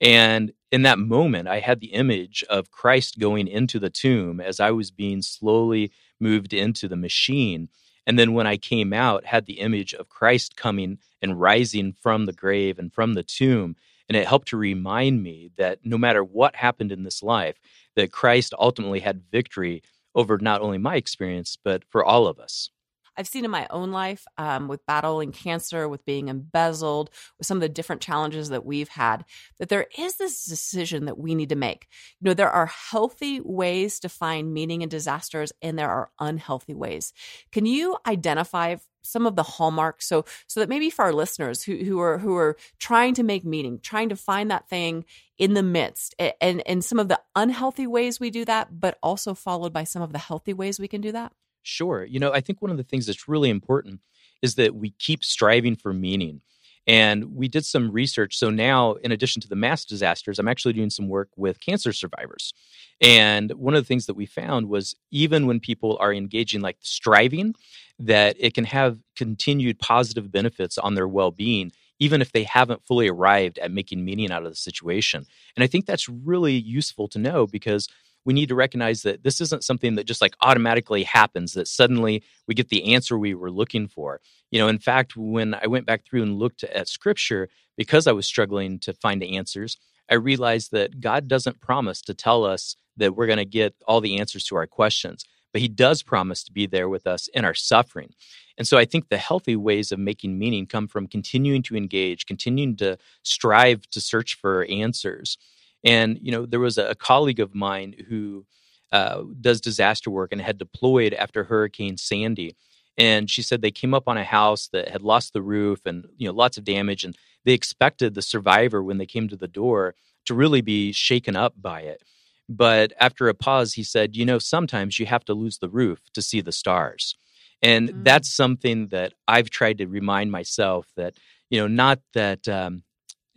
And 0.01 0.51
in 0.71 0.81
that 0.81 0.97
moment, 0.97 1.47
I 1.47 1.59
had 1.59 1.79
the 1.79 1.93
image 1.93 2.43
of 2.49 2.71
Christ 2.71 3.19
going 3.19 3.47
into 3.47 3.79
the 3.79 3.91
tomb 3.91 4.41
as 4.41 4.59
I 4.59 4.71
was 4.71 4.89
being 4.89 5.21
slowly 5.21 5.91
moved 6.19 6.53
into 6.53 6.87
the 6.87 6.97
machine. 6.97 7.69
And 8.07 8.17
then 8.17 8.33
when 8.33 8.47
I 8.47 8.57
came 8.57 8.93
out, 8.93 9.25
had 9.25 9.45
the 9.45 9.59
image 9.59 9.93
of 9.93 10.09
Christ 10.09 10.55
coming 10.55 10.97
and 11.21 11.39
rising 11.39 11.93
from 11.93 12.25
the 12.25 12.33
grave 12.33 12.79
and 12.79 12.91
from 12.91 13.13
the 13.13 13.23
tomb. 13.23 13.75
And 14.09 14.17
it 14.17 14.27
helped 14.27 14.47
to 14.49 14.57
remind 14.57 15.21
me 15.21 15.51
that 15.57 15.79
no 15.83 15.99
matter 15.99 16.23
what 16.23 16.55
happened 16.55 16.91
in 16.91 17.03
this 17.03 17.21
life, 17.21 17.59
that 17.95 18.11
Christ 18.11 18.55
ultimately 18.57 19.01
had 19.01 19.29
victory 19.31 19.83
over 20.15 20.39
not 20.39 20.61
only 20.61 20.79
my 20.79 20.95
experience, 20.95 21.57
but 21.63 21.83
for 21.85 22.03
all 22.03 22.27
of 22.27 22.39
us. 22.39 22.71
I've 23.17 23.27
seen 23.27 23.45
in 23.45 23.51
my 23.51 23.67
own 23.69 23.91
life 23.91 24.25
um, 24.37 24.67
with 24.67 24.85
battling 24.85 25.31
cancer, 25.31 25.87
with 25.87 26.05
being 26.05 26.27
embezzled, 26.27 27.09
with 27.37 27.47
some 27.47 27.57
of 27.57 27.61
the 27.61 27.69
different 27.69 28.01
challenges 28.01 28.49
that 28.49 28.65
we've 28.65 28.89
had, 28.89 29.25
that 29.59 29.69
there 29.69 29.87
is 29.97 30.17
this 30.17 30.45
decision 30.45 31.05
that 31.05 31.17
we 31.17 31.35
need 31.35 31.49
to 31.49 31.55
make. 31.55 31.87
You 32.19 32.29
know, 32.29 32.33
there 32.33 32.49
are 32.49 32.67
healthy 32.67 33.41
ways 33.41 33.99
to 34.01 34.09
find 34.09 34.53
meaning 34.53 34.81
in 34.81 34.89
disasters, 34.89 35.51
and 35.61 35.77
there 35.77 35.89
are 35.89 36.11
unhealthy 36.19 36.73
ways. 36.73 37.13
Can 37.51 37.65
you 37.65 37.97
identify 38.07 38.77
some 39.03 39.25
of 39.25 39.35
the 39.35 39.43
hallmarks 39.43 40.07
so 40.07 40.25
so 40.47 40.59
that 40.59 40.69
maybe 40.69 40.89
for 40.89 41.03
our 41.03 41.13
listeners 41.13 41.63
who 41.63 41.77
who 41.77 41.99
are 41.99 42.19
who 42.19 42.35
are 42.35 42.55
trying 42.79 43.13
to 43.15 43.23
make 43.23 43.43
meaning 43.43 43.79
trying 43.81 44.09
to 44.09 44.15
find 44.15 44.51
that 44.51 44.69
thing 44.69 45.05
in 45.37 45.53
the 45.53 45.63
midst 45.63 46.15
and 46.19 46.61
and 46.67 46.85
some 46.85 46.99
of 46.99 47.07
the 47.07 47.19
unhealthy 47.35 47.87
ways 47.87 48.19
we 48.19 48.29
do 48.29 48.45
that 48.45 48.79
but 48.79 48.97
also 49.01 49.33
followed 49.33 49.73
by 49.73 49.83
some 49.83 50.01
of 50.01 50.13
the 50.13 50.19
healthy 50.19 50.53
ways 50.53 50.79
we 50.79 50.87
can 50.87 51.01
do 51.01 51.11
that 51.11 51.31
Sure. 51.63 52.03
You 52.03 52.19
know, 52.19 52.31
I 52.33 52.41
think 52.41 52.61
one 52.61 52.71
of 52.71 52.77
the 52.77 52.83
things 52.83 53.05
that's 53.05 53.27
really 53.27 53.49
important 53.49 54.01
is 54.41 54.55
that 54.55 54.75
we 54.75 54.91
keep 54.99 55.23
striving 55.23 55.75
for 55.75 55.93
meaning. 55.93 56.41
And 56.87 57.35
we 57.35 57.47
did 57.47 57.63
some 57.63 57.91
research. 57.91 58.35
So 58.37 58.49
now, 58.49 58.93
in 58.95 59.11
addition 59.11 59.39
to 59.43 59.47
the 59.47 59.55
mass 59.55 59.85
disasters, 59.85 60.39
I'm 60.39 60.47
actually 60.47 60.73
doing 60.73 60.89
some 60.89 61.07
work 61.07 61.29
with 61.37 61.59
cancer 61.59 61.93
survivors. 61.93 62.53
And 62.99 63.51
one 63.53 63.75
of 63.75 63.83
the 63.83 63.87
things 63.87 64.07
that 64.07 64.15
we 64.15 64.25
found 64.25 64.67
was 64.67 64.95
even 65.11 65.45
when 65.45 65.59
people 65.59 65.95
are 65.99 66.11
engaging 66.11 66.61
like 66.61 66.77
striving, 66.81 67.53
that 67.99 68.35
it 68.39 68.55
can 68.55 68.63
have 68.65 68.97
continued 69.15 69.77
positive 69.77 70.31
benefits 70.31 70.79
on 70.79 70.95
their 70.95 71.07
well 71.07 71.29
being, 71.29 71.71
even 71.99 72.19
if 72.19 72.31
they 72.31 72.43
haven't 72.43 72.83
fully 72.87 73.07
arrived 73.07 73.59
at 73.59 73.71
making 73.71 74.03
meaning 74.03 74.31
out 74.31 74.43
of 74.43 74.49
the 74.51 74.55
situation. 74.55 75.27
And 75.55 75.63
I 75.63 75.67
think 75.67 75.85
that's 75.85 76.09
really 76.09 76.53
useful 76.55 77.07
to 77.09 77.19
know 77.19 77.45
because 77.45 77.87
we 78.25 78.33
need 78.33 78.49
to 78.49 78.55
recognize 78.55 79.01
that 79.01 79.23
this 79.23 79.41
isn't 79.41 79.63
something 79.63 79.95
that 79.95 80.05
just 80.05 80.21
like 80.21 80.35
automatically 80.41 81.03
happens 81.03 81.53
that 81.53 81.67
suddenly 81.67 82.23
we 82.47 82.53
get 82.53 82.69
the 82.69 82.93
answer 82.93 83.17
we 83.17 83.33
were 83.33 83.51
looking 83.51 83.87
for. 83.87 84.21
You 84.51 84.59
know 84.59 84.67
in 84.67 84.79
fact 84.79 85.15
when 85.15 85.53
i 85.55 85.67
went 85.67 85.85
back 85.85 86.05
through 86.05 86.23
and 86.23 86.37
looked 86.37 86.63
at 86.63 86.87
scripture 86.87 87.49
because 87.77 88.05
i 88.05 88.11
was 88.11 88.25
struggling 88.25 88.79
to 88.79 88.93
find 88.93 89.23
answers 89.23 89.77
i 90.09 90.15
realized 90.15 90.71
that 90.71 90.99
god 90.99 91.27
doesn't 91.27 91.61
promise 91.61 92.01
to 92.01 92.13
tell 92.13 92.43
us 92.43 92.75
that 92.97 93.15
we're 93.15 93.27
going 93.27 93.37
to 93.37 93.45
get 93.45 93.73
all 93.87 94.01
the 94.01 94.19
answers 94.19 94.43
to 94.45 94.55
our 94.55 94.67
questions 94.67 95.23
but 95.53 95.61
he 95.61 95.67
does 95.67 96.01
promise 96.03 96.43
to 96.43 96.51
be 96.51 96.65
there 96.65 96.87
with 96.87 97.05
us 97.05 97.27
in 97.33 97.43
our 97.43 97.53
suffering. 97.53 98.13
And 98.57 98.67
so 98.67 98.77
i 98.77 98.85
think 98.85 99.07
the 99.07 99.17
healthy 99.17 99.55
ways 99.55 99.91
of 99.91 99.99
making 99.99 100.37
meaning 100.37 100.65
come 100.67 100.87
from 100.87 101.07
continuing 101.07 101.63
to 101.63 101.75
engage 101.75 102.25
continuing 102.25 102.75
to 102.77 102.97
strive 103.23 103.89
to 103.91 104.01
search 104.01 104.35
for 104.35 104.65
answers 104.65 105.37
and 105.83 106.19
you 106.21 106.31
know, 106.31 106.45
there 106.45 106.59
was 106.59 106.77
a, 106.77 106.89
a 106.89 106.95
colleague 106.95 107.39
of 107.39 107.55
mine 107.55 107.95
who 108.09 108.45
uh, 108.91 109.23
does 109.39 109.61
disaster 109.61 110.09
work 110.09 110.31
and 110.31 110.41
had 110.41 110.57
deployed 110.57 111.13
after 111.13 111.43
Hurricane 111.43 111.97
Sandy. 111.97 112.55
And 112.97 113.29
she 113.29 113.41
said 113.41 113.61
they 113.61 113.71
came 113.71 113.93
up 113.93 114.07
on 114.07 114.17
a 114.17 114.23
house 114.23 114.67
that 114.73 114.89
had 114.89 115.01
lost 115.01 115.31
the 115.31 115.41
roof 115.41 115.85
and 115.85 116.05
you 116.17 116.27
know 116.27 116.33
lots 116.33 116.57
of 116.57 116.63
damage, 116.63 117.03
and 117.03 117.17
they 117.45 117.53
expected 117.53 118.13
the 118.13 118.21
survivor 118.21 118.83
when 118.83 118.97
they 118.97 119.05
came 119.05 119.27
to 119.29 119.37
the 119.37 119.47
door 119.47 119.95
to 120.25 120.33
really 120.33 120.61
be 120.61 120.91
shaken 120.91 121.35
up 121.35 121.53
by 121.59 121.81
it. 121.81 122.03
But 122.49 122.91
after 122.99 123.29
a 123.29 123.33
pause, 123.33 123.73
he 123.73 123.83
said, 123.83 124.15
"You 124.15 124.25
know, 124.25 124.39
sometimes 124.39 124.99
you 124.99 125.05
have 125.05 125.23
to 125.25 125.33
lose 125.33 125.59
the 125.59 125.69
roof 125.69 125.99
to 126.13 126.21
see 126.21 126.41
the 126.41 126.51
stars." 126.51 127.15
And 127.61 127.89
mm-hmm. 127.89 128.03
that's 128.03 128.29
something 128.29 128.87
that 128.87 129.13
I've 129.27 129.49
tried 129.49 129.77
to 129.79 129.87
remind 129.87 130.31
myself 130.31 130.87
that, 130.97 131.15
you 131.49 131.59
know, 131.59 131.67
not 131.67 131.99
that 132.13 132.47
um, 132.47 132.83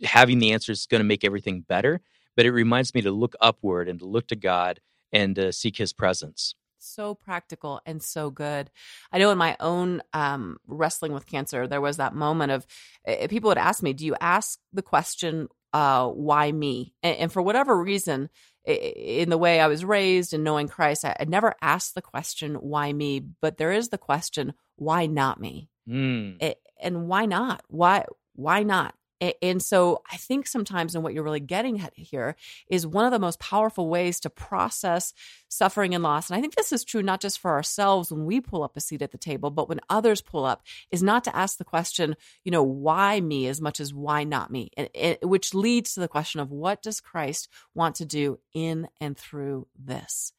having 0.03 0.39
the 0.39 0.51
answer 0.51 0.71
is 0.71 0.87
going 0.87 0.99
to 0.99 1.05
make 1.05 1.23
everything 1.23 1.61
better, 1.61 2.01
but 2.35 2.45
it 2.45 2.51
reminds 2.51 2.93
me 2.93 3.01
to 3.01 3.11
look 3.11 3.35
upward 3.41 3.87
and 3.89 3.99
to 3.99 4.05
look 4.05 4.27
to 4.27 4.35
God 4.35 4.79
and 5.11 5.35
to 5.35 5.53
seek 5.53 5.77
his 5.77 5.93
presence. 5.93 6.55
So 6.77 7.15
practical 7.15 7.81
and 7.85 8.01
so 8.03 8.29
good. 8.29 8.69
I 9.11 9.17
know 9.17 9.31
in 9.31 9.37
my 9.37 9.57
own 9.59 10.01
um, 10.13 10.57
wrestling 10.67 11.13
with 11.13 11.25
cancer, 11.25 11.67
there 11.67 11.81
was 11.81 11.97
that 11.97 12.13
moment 12.13 12.51
of 12.51 12.67
uh, 13.07 13.27
people 13.27 13.47
would 13.47 13.57
ask 13.57 13.81
me, 13.81 13.93
Do 13.93 14.05
you 14.05 14.15
ask 14.21 14.59
the 14.71 14.83
question, 14.83 15.47
uh, 15.73 16.07
why 16.07 16.51
me? 16.51 16.93
And, 17.01 17.17
and, 17.17 17.33
for 17.33 17.41
whatever 17.41 17.81
reason, 17.81 18.29
in 18.65 19.29
the 19.29 19.37
way 19.37 19.59
I 19.59 19.67
was 19.67 19.85
raised 19.85 20.33
and 20.33 20.43
knowing 20.43 20.67
Christ, 20.67 21.05
I, 21.05 21.15
I 21.19 21.25
never 21.25 21.55
asked 21.61 21.95
the 21.95 22.01
question, 22.01 22.55
why 22.55 22.91
me? 22.91 23.19
But 23.19 23.57
there 23.57 23.71
is 23.71 23.89
the 23.89 23.97
question, 23.97 24.53
why 24.75 25.05
not 25.05 25.39
me? 25.39 25.69
Mm. 25.87 26.41
It, 26.41 26.59
and 26.81 27.07
why 27.07 27.25
not? 27.25 27.63
Why? 27.67 28.05
Why 28.33 28.63
not? 28.63 28.95
And 29.41 29.61
so 29.61 30.01
I 30.11 30.17
think 30.17 30.45
sometimes, 30.45 30.93
and 30.93 31.03
what 31.03 31.13
you're 31.13 31.23
really 31.23 31.39
getting 31.39 31.79
at 31.79 31.93
here 31.95 32.35
is 32.67 32.85
one 32.85 33.05
of 33.05 33.11
the 33.11 33.19
most 33.19 33.39
powerful 33.39 33.87
ways 33.87 34.19
to 34.21 34.29
process 34.29 35.13
suffering 35.47 35.95
and 35.95 36.03
loss. 36.03 36.29
And 36.29 36.37
I 36.37 36.41
think 36.41 36.55
this 36.55 36.73
is 36.73 36.83
true 36.83 37.01
not 37.01 37.21
just 37.21 37.39
for 37.39 37.51
ourselves 37.51 38.11
when 38.11 38.25
we 38.25 38.41
pull 38.41 38.63
up 38.63 38.75
a 38.75 38.81
seat 38.81 39.01
at 39.01 39.11
the 39.11 39.17
table, 39.17 39.51
but 39.51 39.69
when 39.69 39.79
others 39.89 40.21
pull 40.21 40.43
up, 40.43 40.63
is 40.91 41.01
not 41.01 41.23
to 41.23 41.35
ask 41.35 41.57
the 41.57 41.63
question, 41.63 42.15
you 42.43 42.51
know, 42.51 42.63
why 42.63 43.21
me 43.21 43.47
as 43.47 43.61
much 43.61 43.79
as 43.79 43.93
why 43.93 44.23
not 44.23 44.51
me? 44.51 44.69
And 44.75 44.89
it, 44.93 45.27
which 45.27 45.53
leads 45.53 45.93
to 45.93 46.01
the 46.01 46.07
question 46.07 46.41
of 46.41 46.51
what 46.51 46.81
does 46.81 46.99
Christ 46.99 47.47
want 47.73 47.95
to 47.95 48.05
do 48.05 48.39
in 48.53 48.89
and 48.99 49.17
through 49.17 49.67
this? 49.77 50.33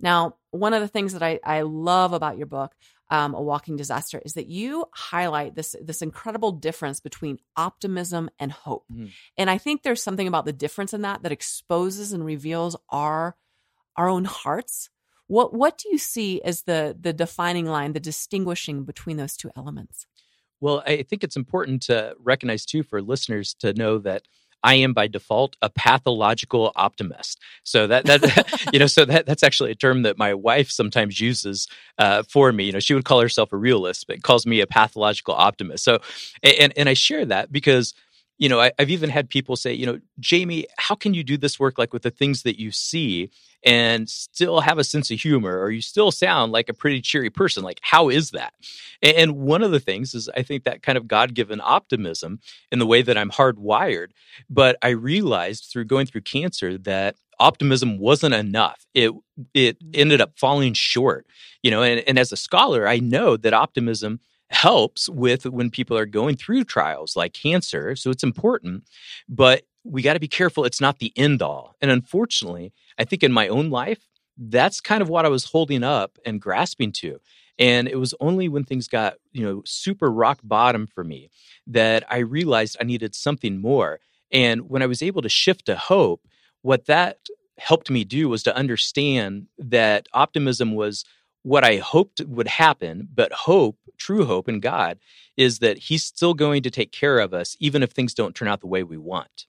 Now, 0.00 0.36
one 0.50 0.72
of 0.72 0.80
the 0.80 0.88
things 0.88 1.12
that 1.12 1.22
I, 1.22 1.40
I 1.44 1.62
love 1.62 2.12
about 2.12 2.38
your 2.38 2.46
book 2.46 2.72
um, 3.10 3.34
a 3.34 3.42
walking 3.42 3.76
disaster 3.76 4.22
is 4.24 4.34
that 4.34 4.46
you 4.46 4.86
highlight 4.94 5.54
this 5.54 5.74
this 5.82 6.02
incredible 6.02 6.52
difference 6.52 7.00
between 7.00 7.38
optimism 7.56 8.30
and 8.38 8.52
hope. 8.52 8.84
Mm-hmm. 8.92 9.06
and 9.36 9.50
i 9.50 9.58
think 9.58 9.82
there's 9.82 10.02
something 10.02 10.28
about 10.28 10.44
the 10.44 10.52
difference 10.52 10.94
in 10.94 11.02
that 11.02 11.22
that 11.22 11.32
exposes 11.32 12.12
and 12.12 12.24
reveals 12.24 12.76
our 12.88 13.36
our 13.96 14.08
own 14.08 14.24
hearts. 14.24 14.88
What 15.26 15.54
what 15.54 15.78
do 15.78 15.88
you 15.90 15.98
see 15.98 16.42
as 16.42 16.62
the 16.62 16.96
the 16.98 17.12
defining 17.12 17.66
line 17.66 17.92
the 17.92 18.00
distinguishing 18.00 18.84
between 18.84 19.16
those 19.16 19.36
two 19.36 19.50
elements? 19.56 20.06
Well 20.60 20.82
i 20.86 21.02
think 21.02 21.22
it's 21.22 21.36
important 21.36 21.82
to 21.82 22.14
recognize 22.18 22.64
too 22.64 22.82
for 22.82 23.00
listeners 23.00 23.54
to 23.60 23.72
know 23.74 23.98
that 23.98 24.22
I 24.62 24.74
am 24.74 24.92
by 24.92 25.06
default 25.06 25.56
a 25.62 25.70
pathological 25.70 26.72
optimist. 26.76 27.40
So 27.64 27.86
that 27.86 28.06
that 28.06 28.68
you 28.72 28.78
know, 28.78 28.86
so 28.86 29.04
that 29.04 29.26
that's 29.26 29.42
actually 29.42 29.70
a 29.72 29.74
term 29.74 30.02
that 30.02 30.18
my 30.18 30.34
wife 30.34 30.70
sometimes 30.70 31.20
uses 31.20 31.68
uh, 31.98 32.22
for 32.24 32.52
me. 32.52 32.64
You 32.64 32.72
know, 32.72 32.80
she 32.80 32.94
would 32.94 33.04
call 33.04 33.20
herself 33.20 33.52
a 33.52 33.56
realist, 33.56 34.06
but 34.06 34.22
calls 34.22 34.46
me 34.46 34.60
a 34.60 34.66
pathological 34.66 35.34
optimist. 35.34 35.84
So, 35.84 36.00
and 36.42 36.72
and 36.76 36.88
I 36.88 36.94
share 36.94 37.24
that 37.26 37.52
because 37.52 37.94
you 38.40 38.48
know, 38.48 38.58
I, 38.58 38.72
have 38.78 38.88
even 38.88 39.10
had 39.10 39.28
people 39.28 39.54
say, 39.54 39.74
you 39.74 39.84
know, 39.84 40.00
Jamie, 40.18 40.66
how 40.78 40.94
can 40.94 41.12
you 41.12 41.22
do 41.22 41.36
this 41.36 41.60
work 41.60 41.76
like 41.76 41.92
with 41.92 42.02
the 42.02 42.10
things 42.10 42.42
that 42.42 42.58
you 42.58 42.70
see 42.72 43.30
and 43.62 44.08
still 44.08 44.60
have 44.60 44.78
a 44.78 44.84
sense 44.84 45.10
of 45.10 45.20
humor 45.20 45.60
or 45.60 45.70
you 45.70 45.82
still 45.82 46.10
sound 46.10 46.50
like 46.50 46.70
a 46.70 46.74
pretty 46.74 47.02
cheery 47.02 47.28
person? 47.28 47.62
Like, 47.62 47.80
how 47.82 48.08
is 48.08 48.30
that? 48.30 48.54
And 49.02 49.32
one 49.32 49.62
of 49.62 49.72
the 49.72 49.78
things 49.78 50.14
is 50.14 50.30
I 50.34 50.42
think 50.42 50.64
that 50.64 50.82
kind 50.82 50.96
of 50.96 51.06
God 51.06 51.34
given 51.34 51.60
optimism 51.62 52.40
in 52.72 52.78
the 52.78 52.86
way 52.86 53.02
that 53.02 53.18
I'm 53.18 53.30
hardwired. 53.30 54.08
But 54.48 54.76
I 54.80 54.88
realized 54.88 55.68
through 55.70 55.84
going 55.84 56.06
through 56.06 56.22
cancer 56.22 56.78
that 56.78 57.16
optimism 57.38 57.98
wasn't 57.98 58.34
enough. 58.34 58.86
It 58.94 59.12
it 59.52 59.84
mm. 59.84 59.90
ended 59.92 60.22
up 60.22 60.38
falling 60.38 60.72
short. 60.72 61.26
You 61.62 61.70
know, 61.70 61.82
and, 61.82 62.02
and 62.08 62.18
as 62.18 62.32
a 62.32 62.36
scholar, 62.36 62.88
I 62.88 63.00
know 63.00 63.36
that 63.36 63.52
optimism 63.52 64.20
helps 64.50 65.08
with 65.08 65.46
when 65.46 65.70
people 65.70 65.96
are 65.96 66.06
going 66.06 66.36
through 66.36 66.64
trials 66.64 67.16
like 67.16 67.32
cancer. 67.32 67.94
So 67.96 68.10
it's 68.10 68.24
important, 68.24 68.84
but 69.28 69.62
we 69.84 70.02
got 70.02 70.14
to 70.14 70.20
be 70.20 70.28
careful. 70.28 70.64
It's 70.64 70.80
not 70.80 70.98
the 70.98 71.12
end 71.16 71.40
all. 71.40 71.76
And 71.80 71.90
unfortunately, 71.90 72.72
I 72.98 73.04
think 73.04 73.22
in 73.22 73.32
my 73.32 73.48
own 73.48 73.70
life, 73.70 74.06
that's 74.36 74.80
kind 74.80 75.02
of 75.02 75.08
what 75.08 75.24
I 75.24 75.28
was 75.28 75.44
holding 75.44 75.82
up 75.82 76.18
and 76.24 76.40
grasping 76.40 76.92
to. 76.92 77.20
And 77.58 77.88
it 77.88 77.96
was 77.96 78.14
only 78.20 78.48
when 78.48 78.64
things 78.64 78.88
got, 78.88 79.14
you 79.32 79.44
know, 79.44 79.62
super 79.66 80.10
rock 80.10 80.40
bottom 80.42 80.86
for 80.86 81.04
me 81.04 81.30
that 81.66 82.04
I 82.10 82.18
realized 82.18 82.76
I 82.80 82.84
needed 82.84 83.14
something 83.14 83.60
more. 83.60 84.00
And 84.32 84.68
when 84.68 84.82
I 84.82 84.86
was 84.86 85.02
able 85.02 85.22
to 85.22 85.28
shift 85.28 85.66
to 85.66 85.76
hope, 85.76 86.26
what 86.62 86.86
that 86.86 87.18
helped 87.58 87.90
me 87.90 88.04
do 88.04 88.28
was 88.28 88.42
to 88.44 88.56
understand 88.56 89.46
that 89.58 90.06
optimism 90.14 90.74
was 90.74 91.04
what 91.42 91.64
I 91.64 91.76
hoped 91.76 92.20
would 92.26 92.48
happen, 92.48 93.08
but 93.14 93.32
hope, 93.32 93.78
true 93.98 94.24
hope 94.26 94.48
in 94.48 94.60
God, 94.60 94.98
is 95.36 95.58
that 95.60 95.78
He's 95.78 96.04
still 96.04 96.34
going 96.34 96.62
to 96.62 96.70
take 96.70 96.92
care 96.92 97.18
of 97.18 97.32
us, 97.34 97.56
even 97.60 97.82
if 97.82 97.90
things 97.90 98.14
don't 98.14 98.34
turn 98.34 98.48
out 98.48 98.60
the 98.60 98.66
way 98.66 98.82
we 98.82 98.98
want 98.98 99.46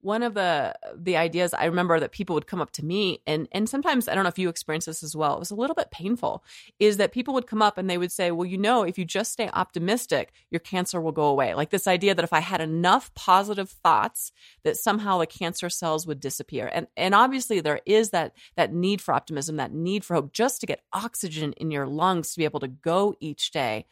one 0.00 0.22
of 0.22 0.34
the 0.34 0.74
the 0.96 1.16
ideas 1.16 1.52
I 1.52 1.64
remember 1.64 1.98
that 1.98 2.12
people 2.12 2.34
would 2.34 2.46
come 2.46 2.60
up 2.60 2.70
to 2.72 2.84
me 2.84 3.20
and 3.26 3.48
and 3.52 3.68
sometimes 3.68 4.08
I 4.08 4.14
don't 4.14 4.22
know 4.22 4.28
if 4.28 4.38
you 4.38 4.48
experienced 4.48 4.86
this 4.86 5.02
as 5.02 5.16
well. 5.16 5.34
It 5.34 5.40
was 5.40 5.50
a 5.50 5.56
little 5.56 5.74
bit 5.74 5.90
painful. 5.90 6.44
Is 6.78 6.98
that 6.98 7.12
people 7.12 7.34
would 7.34 7.46
come 7.46 7.62
up 7.62 7.78
and 7.78 7.90
they 7.90 7.98
would 7.98 8.12
say, 8.12 8.30
"Well, 8.30 8.46
you 8.46 8.58
know, 8.58 8.84
if 8.84 8.98
you 8.98 9.04
just 9.04 9.32
stay 9.32 9.50
optimistic, 9.52 10.32
your 10.50 10.60
cancer 10.60 11.00
will 11.00 11.12
go 11.12 11.24
away." 11.24 11.54
Like 11.54 11.70
this 11.70 11.86
idea 11.86 12.14
that 12.14 12.24
if 12.24 12.32
I 12.32 12.40
had 12.40 12.60
enough 12.60 13.12
positive 13.14 13.70
thoughts, 13.70 14.32
that 14.62 14.76
somehow 14.76 15.18
the 15.18 15.26
cancer 15.26 15.68
cells 15.68 16.06
would 16.06 16.20
disappear. 16.20 16.70
And 16.72 16.86
and 16.96 17.14
obviously 17.14 17.60
there 17.60 17.80
is 17.84 18.10
that 18.10 18.34
that 18.56 18.72
need 18.72 19.00
for 19.00 19.14
optimism, 19.14 19.56
that 19.56 19.72
need 19.72 20.04
for 20.04 20.14
hope, 20.14 20.32
just 20.32 20.60
to 20.60 20.66
get 20.66 20.82
oxygen 20.92 21.54
in 21.54 21.70
your 21.70 21.86
lungs 21.86 22.32
to 22.32 22.38
be 22.38 22.44
able 22.44 22.60
to 22.60 22.68
go 22.68 23.14
each 23.20 23.50
day. 23.50 23.86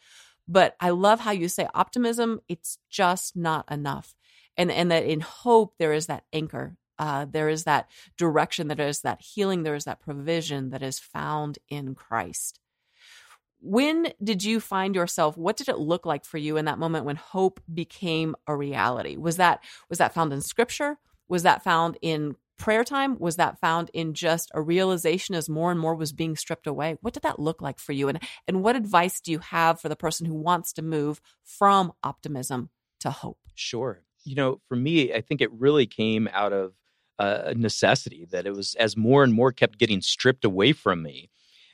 But 0.47 0.77
I 0.79 0.91
love 0.91 1.19
how 1.19 1.31
you 1.31 1.49
say 1.49 1.67
optimism. 1.73 2.39
It's 2.47 2.77
just 2.89 3.35
not 3.35 3.69
enough 3.69 4.15
and 4.57 4.71
and 4.71 4.91
that 4.91 5.05
in 5.05 5.21
hope 5.21 5.75
there 5.77 5.93
is 5.93 6.07
that 6.07 6.23
anchor 6.33 6.77
uh, 6.99 7.25
there 7.29 7.49
is 7.49 7.63
that 7.65 7.89
direction 8.17 8.67
there 8.67 8.87
is 8.87 9.01
that 9.01 9.21
healing 9.21 9.63
there 9.63 9.75
is 9.75 9.85
that 9.85 9.99
provision 9.99 10.69
that 10.71 10.81
is 10.81 10.99
found 10.99 11.59
in 11.69 11.95
christ. 11.95 12.59
When 13.59 14.13
did 14.23 14.43
you 14.43 14.59
find 14.59 14.95
yourself 14.95 15.37
what 15.37 15.57
did 15.57 15.69
it 15.69 15.79
look 15.79 16.05
like 16.05 16.25
for 16.25 16.37
you 16.37 16.57
in 16.57 16.65
that 16.65 16.79
moment 16.79 17.05
when 17.05 17.15
hope 17.15 17.59
became 17.71 18.35
a 18.47 18.55
reality? 18.55 19.17
Was 19.17 19.37
that 19.37 19.63
was 19.89 19.99
that 19.99 20.13
found 20.13 20.33
in 20.33 20.41
scripture? 20.41 20.97
Was 21.27 21.43
that 21.43 21.63
found 21.63 21.97
in 22.01 22.35
prayer 22.57 22.83
time? 22.83 23.17
Was 23.19 23.35
that 23.35 23.59
found 23.59 23.91
in 23.93 24.13
just 24.13 24.49
a 24.55 24.61
realization 24.61 25.35
as 25.35 25.49
more 25.49 25.69
and 25.69 25.79
more 25.79 25.95
was 25.95 26.13
being 26.13 26.35
stripped 26.35 26.65
away? 26.65 26.97
What 27.01 27.13
did 27.13 27.23
that 27.23 27.39
look 27.39 27.61
like 27.61 27.79
for 27.79 27.93
you? 27.93 28.07
And 28.09 28.19
and 28.47 28.63
what 28.63 28.75
advice 28.75 29.19
do 29.21 29.31
you 29.31 29.39
have 29.39 29.79
for 29.79 29.89
the 29.89 29.95
person 29.95 30.25
who 30.25 30.35
wants 30.35 30.73
to 30.73 30.81
move 30.81 31.21
from 31.43 31.91
optimism 32.03 32.69
to 33.01 33.11
hope? 33.11 33.39
Sure 33.53 34.06
you 34.27 34.35
know, 34.35 34.59
for 34.67 34.75
me, 34.75 35.13
I 35.13 35.21
think 35.21 35.41
it 35.41 35.51
really 35.53 35.87
came 35.87 36.27
out 36.33 36.51
of 36.51 36.73
a 37.19 37.55
necessity 37.55 38.27
that 38.29 38.45
it 38.45 38.53
was 38.53 38.75
as 38.75 38.95
more 38.95 39.23
and 39.23 39.33
more 39.33 39.51
kept 39.51 39.79
getting 39.79 40.01
stripped 40.01 40.45
away 40.45 40.71
from 40.71 41.01
me 41.01 41.31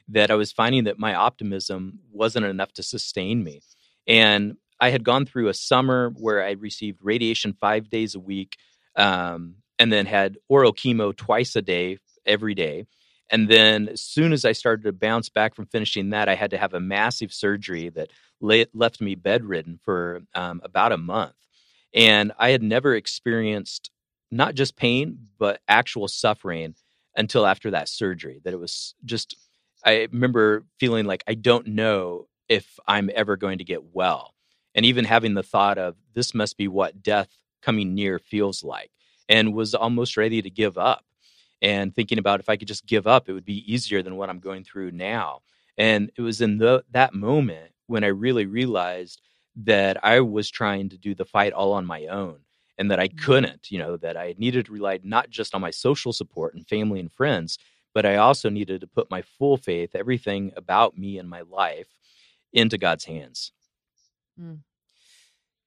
that 0.07 0.31
I 0.31 0.35
was 0.35 0.53
finding 0.53 0.85
that 0.85 0.99
my 0.99 1.15
optimism 1.15 1.99
wasn't 2.11 2.45
enough 2.45 2.71
to 2.73 2.83
sustain 2.83 3.43
me. 3.43 3.61
And 4.07 4.55
I 4.79 4.89
had 4.89 5.03
gone 5.03 5.25
through 5.25 5.49
a 5.49 5.53
summer 5.53 6.13
where 6.15 6.43
I 6.43 6.51
received 6.51 6.99
radiation 7.01 7.57
five 7.59 7.89
days 7.89 8.15
a 8.15 8.19
week 8.19 8.55
um, 8.95 9.55
and 9.79 9.91
then 9.91 10.05
had 10.05 10.37
oral 10.47 10.73
chemo 10.73 11.15
twice 11.15 11.55
a 11.55 11.61
day, 11.61 11.97
every 12.25 12.55
day. 12.55 12.85
And 13.29 13.49
then 13.49 13.89
as 13.89 14.01
soon 14.01 14.31
as 14.31 14.45
I 14.45 14.51
started 14.51 14.83
to 14.83 14.93
bounce 14.93 15.27
back 15.27 15.55
from 15.55 15.65
finishing 15.65 16.11
that, 16.11 16.29
I 16.29 16.35
had 16.35 16.51
to 16.51 16.57
have 16.57 16.73
a 16.73 16.79
massive 16.79 17.33
surgery 17.33 17.89
that 17.89 18.11
left 18.41 19.01
me 19.01 19.15
bedridden 19.15 19.79
for 19.83 20.21
um, 20.35 20.61
about 20.63 20.91
a 20.91 20.97
month. 20.97 21.33
And 21.93 22.31
I 22.39 22.49
had 22.49 22.63
never 22.63 22.95
experienced 22.95 23.91
not 24.31 24.55
just 24.55 24.75
pain, 24.75 25.27
but 25.37 25.61
actual 25.67 26.07
suffering 26.07 26.75
until 27.15 27.45
after 27.45 27.71
that 27.71 27.89
surgery. 27.89 28.41
That 28.43 28.53
it 28.53 28.59
was 28.59 28.95
just, 29.05 29.35
I 29.85 30.07
remember 30.11 30.65
feeling 30.79 31.05
like 31.05 31.23
I 31.27 31.35
don't 31.35 31.67
know 31.67 32.27
if 32.49 32.79
I'm 32.87 33.09
ever 33.13 33.37
going 33.37 33.59
to 33.59 33.63
get 33.63 33.93
well. 33.93 34.33
And 34.75 34.85
even 34.85 35.05
having 35.05 35.35
the 35.35 35.43
thought 35.43 35.77
of 35.77 35.95
this 36.13 36.33
must 36.33 36.57
be 36.57 36.67
what 36.67 37.03
death 37.03 37.29
coming 37.61 37.93
near 37.93 38.17
feels 38.19 38.63
like, 38.63 38.91
and 39.29 39.53
was 39.53 39.75
almost 39.75 40.17
ready 40.17 40.41
to 40.41 40.49
give 40.49 40.77
up. 40.77 41.05
And 41.61 41.95
thinking 41.95 42.17
about 42.17 42.39
if 42.39 42.49
I 42.49 42.57
could 42.57 42.67
just 42.67 42.85
give 42.85 43.07
up, 43.07 43.29
it 43.29 43.33
would 43.33 43.45
be 43.45 43.71
easier 43.71 44.01
than 44.01 44.17
what 44.17 44.29
I'm 44.29 44.39
going 44.39 44.63
through 44.63 44.91
now. 44.91 45.41
And 45.77 46.11
it 46.17 46.21
was 46.21 46.41
in 46.41 46.57
the, 46.57 46.83
that 46.91 47.13
moment 47.13 47.71
when 47.87 48.03
I 48.03 48.07
really 48.07 48.45
realized 48.45 49.21
that 49.55 50.03
I 50.03 50.19
was 50.21 50.49
trying 50.49 50.89
to 50.89 50.97
do 50.97 51.13
the 51.13 51.25
fight 51.25 51.53
all 51.53 51.73
on 51.73 51.85
my 51.85 52.07
own 52.07 52.39
and 52.77 52.89
that 52.89 52.99
I 52.99 53.07
mm-hmm. 53.07 53.25
couldn't, 53.25 53.71
you 53.71 53.79
know, 53.79 53.97
that 53.97 54.17
I 54.17 54.35
needed 54.37 54.65
to 54.65 54.71
rely 54.71 54.99
not 55.03 55.29
just 55.29 55.53
on 55.53 55.61
my 55.61 55.71
social 55.71 56.13
support 56.13 56.55
and 56.55 56.67
family 56.67 56.99
and 56.99 57.11
friends, 57.11 57.59
but 57.93 58.05
I 58.05 58.15
also 58.15 58.49
needed 58.49 58.81
to 58.81 58.87
put 58.87 59.11
my 59.11 59.21
full 59.21 59.57
faith, 59.57 59.95
everything 59.95 60.51
about 60.55 60.97
me 60.97 61.19
and 61.19 61.29
my 61.29 61.41
life, 61.41 61.87
into 62.51 62.77
God's 62.77 63.05
hands. 63.05 63.51
Mm. 64.39 64.59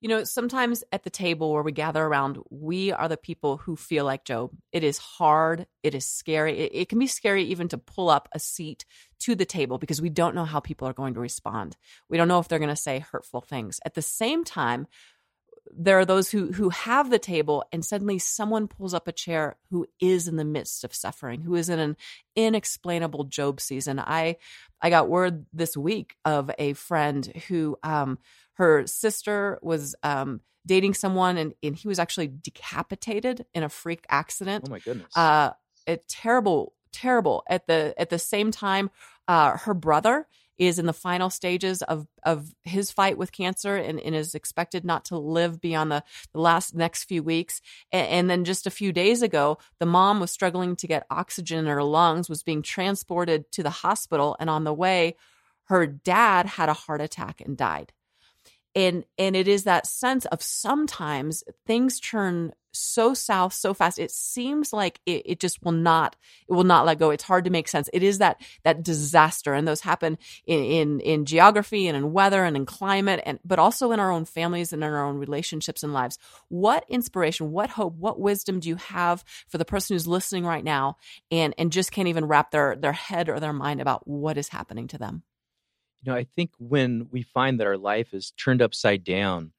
You 0.01 0.11
know, 0.11 0.25
sometimes 0.25 0.85
at 0.93 1.05
the 1.05 1.11
table 1.11 1.53
where 1.53 1.63
we 1.63 1.73
gather 1.73 2.05
around, 2.05 2.39
we 2.51 2.93
are 2.93 3.09
the 3.09 3.17
people 3.17 3.57
who 3.57 3.77
feel 3.77 4.05
like 4.05 4.25
Job. 4.25 4.51
It 4.71 4.85
is 4.85 4.99
hard. 4.99 5.67
It 5.83 5.95
is 5.95 6.05
scary. 6.05 6.59
It, 6.59 6.71
it, 6.75 6.89
can 6.91 6.99
be 6.99 7.07
scary 7.07 7.45
even 7.45 7.69
to 7.69 7.79
pull 7.79 8.11
up 8.11 8.29
a 8.33 8.39
seat 8.39 8.85
to 9.21 9.35
the 9.35 9.47
table 9.47 9.79
because 9.79 10.03
we 10.03 10.11
don't 10.11 10.35
know 10.35 10.45
how 10.45 10.61
people 10.61 10.87
are 10.87 10.93
going 10.93 11.15
to 11.15 11.21
respond. 11.21 11.77
We 12.11 12.19
don't 12.19 12.29
know 12.29 12.39
if 12.41 12.49
they're 12.49 12.59
going 12.59 12.69
to 12.69 12.77
say 12.77 12.99
hurtful 12.99 13.41
things. 13.41 13.81
At 13.87 13.95
the 13.95 14.03
same 14.03 14.45
time, 14.45 14.87
there 15.75 15.99
are 15.99 16.05
those 16.05 16.31
who 16.31 16.53
who 16.53 16.69
have 16.71 17.11
the 17.11 17.19
table 17.19 17.65
and 17.73 17.85
suddenly 17.85 18.19
someone 18.19 18.69
pulls 18.69 18.95
up 18.95 19.09
a 19.09 19.13
chair 19.13 19.57
who 19.71 19.87
is 20.01 20.29
in 20.29 20.37
the 20.37 20.45
midst 20.45 20.85
of 20.85 20.95
suffering 20.95 21.41
who 21.41 21.55
is 21.55 21.69
in 21.69 21.79
an 21.79 21.97
inexplainable 22.35 23.25
job 23.25 23.61
season 23.61 23.99
i 23.99 24.37
i 24.81 24.91
got 24.91 25.09
word 25.09 25.45
this 25.53 25.77
week 25.77 26.15
of 26.25 26.51
a 26.59 26.73
friend 26.75 27.27
who 27.49 27.77
um 27.83 28.19
her 28.57 28.87
sister 28.87 29.59
was 29.63 29.95
um 30.03 30.41
dating 30.67 30.95
someone 30.95 31.37
and, 31.37 31.55
and 31.63 31.77
he 31.77 31.87
was 31.87 31.99
actually 31.99 32.29
decapitated 32.29 33.47
in 33.55 33.63
a 33.63 33.69
freak 33.69 34.05
accident 34.09 34.65
oh 34.67 34.71
my 34.71 34.79
goodness 34.79 35.17
uh 35.17 35.51
a 35.87 35.97
terrible 36.09 36.73
terrible 36.93 37.43
at 37.49 37.67
the 37.67 37.95
at 37.99 38.11
the 38.11 38.19
same 38.19 38.51
time 38.51 38.91
uh 39.29 39.57
her 39.59 39.75
brother 39.75 40.27
is 40.59 40.79
in 40.79 40.87
the 40.87 40.93
final 40.93 41.31
stages 41.31 41.83
of 41.83 42.07
of 42.23 42.55
his 42.65 42.91
fight 42.91 43.19
with 43.19 43.33
cancer 43.33 43.77
and, 43.77 44.01
and 44.01 44.15
is 44.15 44.35
expected 44.35 44.85
not 44.85 45.05
to 45.07 45.19
live 45.19 45.61
beyond 45.61 45.91
the, 45.93 46.03
the 46.33 46.41
last 46.41 46.75
next 46.75 47.05
few 47.05 47.23
weeks. 47.23 47.61
And, 47.93 48.09
and, 48.09 48.31
then 48.31 48.45
just 48.45 48.67
a 48.67 48.71
few 48.71 48.93
days 48.93 49.23
ago, 49.23 49.59
the 49.79 49.87
mom 49.87 50.19
was 50.21 50.31
struggling 50.31 50.77
to 50.77 50.87
get 50.87 51.07
oxygen 51.11 51.59
in 51.59 51.67
her 51.67 51.83
lungs, 51.83 52.29
was 52.29 52.43
being 52.43 52.63
transported 52.63 53.51
to 53.53 53.63
the 53.63 53.71
hospital, 53.71 54.37
and 54.41 54.49
on 54.49 54.65
the 54.65 54.75
way, 54.75 55.17
her 55.65 55.87
dad 55.87 56.47
had 56.47 56.69
a 56.69 56.75
heart 56.75 57.01
attack 57.01 57.41
and 57.41 57.57
died. 57.57 57.93
And 58.77 59.05
and 59.17 59.35
it 59.35 59.49
is 59.49 59.65
that 59.65 59.87
sense 59.87 60.27
of 60.27 60.43
sometimes 60.43 61.43
things 61.67 61.99
turn 61.99 62.53
so 62.77 63.15
south 63.15 63.55
so 63.55 63.73
fast 63.73 63.99
it 63.99 64.11
seems 64.11 64.71
like 64.71 65.01
it, 65.07 65.23
it 65.25 65.41
just 65.41 65.63
will 65.63 65.73
not 65.73 66.15
it 66.47 66.53
will 66.53 66.63
not 66.63 66.85
let 66.85 66.99
go. 66.99 67.09
It's 67.09 67.25
hard 67.25 67.45
to 67.45 67.51
make 67.51 67.69
sense. 67.69 67.89
It 67.95 68.03
is 68.03 68.19
that 68.19 68.39
that 68.65 68.83
disaster 68.83 69.55
and 69.55 69.67
those 69.67 69.81
happen 69.81 70.19
in 70.47 70.63
in, 70.63 71.01
in 71.01 71.25
geography 71.25 71.89
and 71.89 71.97
in 71.97 72.13
weather 72.13 72.45
and 72.45 72.55
in 72.55 72.67
climate 72.67 73.23
and 73.25 73.41
but 73.47 73.59
also 73.59 73.93
in 73.93 74.01
our 74.01 74.13
own 74.13 74.27
families 74.27 74.75
and 74.75 74.85
in 74.85 74.91
our 74.91 75.07
own 75.07 75.17
relationships 75.17 75.83
and 75.83 75.95
lives. 75.95 76.19
What 76.49 76.85
inspiration 76.89 77.53
what 77.53 77.71
hope 77.71 77.95
what 77.95 78.21
wisdom 78.21 78.61
do 78.61 78.69
you 78.69 78.77
have 78.77 79.25
for 79.49 79.57
the 79.57 79.65
person 79.65 79.95
who's 79.95 80.07
listening 80.07 80.45
right 80.45 80.65
now 80.65 80.99
and 81.31 81.55
and 81.57 81.73
just 81.73 81.93
can't 81.93 82.09
even 82.09 82.27
wrap 82.27 82.51
their 82.51 82.77
their 82.77 82.93
head 82.93 83.31
or 83.31 83.41
their 83.41 83.55
mind 83.55 83.81
about 83.81 84.07
what 84.07 84.37
is 84.37 84.49
happening 84.49 84.87
to 84.89 84.99
them 84.99 85.23
you 86.07 86.13
know 86.13 86.19
i 86.19 86.25
think 86.37 86.51
when 86.59 87.09
we 87.11 87.23
find 87.23 87.61
that 87.61 87.67
our 87.67 87.77
life 87.77 88.15
is 88.15 88.31
turned 88.33 88.63
upside 88.63 89.05
down 89.05 89.53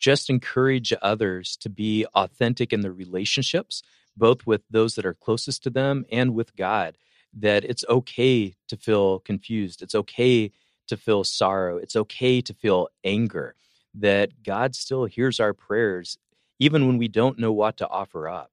just 0.00 0.30
encourage 0.30 0.92
others 1.02 1.56
to 1.58 1.68
be 1.68 2.06
authentic 2.14 2.72
in 2.72 2.80
their 2.80 2.92
relationships, 2.92 3.82
both 4.16 4.46
with 4.46 4.62
those 4.70 4.94
that 4.94 5.06
are 5.06 5.14
closest 5.14 5.62
to 5.64 5.70
them 5.70 6.04
and 6.10 6.34
with 6.34 6.56
God. 6.56 6.96
That 7.32 7.64
it's 7.64 7.84
okay 7.88 8.54
to 8.66 8.76
feel 8.76 9.20
confused. 9.20 9.82
It's 9.82 9.94
okay 9.94 10.50
to 10.88 10.96
feel 10.96 11.22
sorrow. 11.22 11.76
It's 11.76 11.94
okay 11.94 12.40
to 12.40 12.54
feel 12.54 12.88
anger. 13.04 13.54
That 13.94 14.42
God 14.42 14.74
still 14.74 15.04
hears 15.04 15.38
our 15.38 15.52
prayers, 15.52 16.18
even 16.58 16.86
when 16.86 16.98
we 16.98 17.06
don't 17.06 17.38
know 17.38 17.52
what 17.52 17.76
to 17.76 17.88
offer 17.88 18.28
up, 18.28 18.50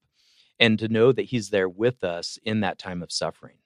and 0.59 0.77
to 0.77 0.87
know 0.87 1.11
that 1.11 1.23
He's 1.23 1.49
there 1.49 1.69
with 1.69 2.03
us 2.03 2.37
in 2.43 2.59
that 2.59 2.77
time 2.77 3.01
of 3.01 3.11
suffering. 3.11 3.57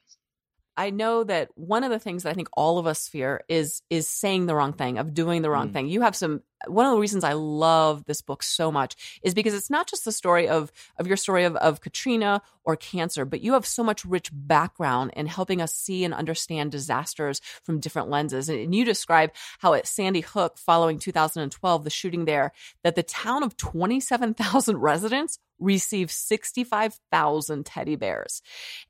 I 0.82 0.90
know 0.90 1.24
that 1.24 1.50
one 1.54 1.84
of 1.84 1.92
the 1.92 2.00
things 2.00 2.24
that 2.24 2.32
I 2.32 2.34
think 2.34 2.48
all 2.54 2.80
of 2.80 2.88
us 2.88 3.08
fear 3.08 3.44
is 3.48 3.84
is 3.92 4.08
saying 4.08 4.48
the 4.48 4.56
wrong 4.56 4.74
thing, 4.74 4.98
of 4.98 5.14
doing 5.14 5.44
the 5.44 5.50
wrong 5.52 5.70
mm. 5.70 5.74
thing. 5.74 5.90
You 5.90 6.02
have 6.02 6.16
some 6.16 6.42
one 6.66 6.88
of 6.88 6.92
the 6.92 7.00
reasons 7.00 7.24
I 7.24 7.34
love 7.34 8.04
this 8.06 8.24
book 8.24 8.42
so 8.42 8.72
much 8.72 9.20
is 9.22 9.36
because 9.36 9.54
it's 9.54 9.70
not 9.70 9.88
just 9.88 10.06
the 10.06 10.12
story 10.12 10.50
of 10.50 10.72
of 10.98 11.06
your 11.06 11.18
story 11.18 11.44
of, 11.44 11.56
of 11.58 11.82
Katrina 11.82 12.42
or 12.64 12.76
cancer, 12.76 13.26
but 13.26 13.42
you 13.42 13.54
have 13.54 13.68
so 13.68 13.84
much 13.84 14.04
rich 14.06 14.32
background 14.34 15.12
in 15.16 15.28
helping 15.28 15.62
us 15.62 15.76
see 15.76 16.04
and 16.04 16.16
understand 16.16 16.72
disasters 16.72 17.42
from 17.62 17.80
different 17.80 18.10
lenses. 18.10 18.50
And 18.50 18.74
you 18.74 18.84
describe 18.84 19.34
how 19.60 19.76
at 19.76 19.86
Sandy 19.86 20.22
Hook, 20.22 20.58
following 20.58 20.98
2012, 20.98 21.84
the 21.84 21.90
shooting 21.92 22.26
there, 22.26 22.54
that 22.84 22.96
the 22.96 23.04
town 23.04 23.44
of 23.44 23.56
27,000 23.56 24.78
residents 24.80 25.38
received 25.60 26.10
65,000 26.10 27.66
teddy 27.68 27.96
bears. 27.96 28.42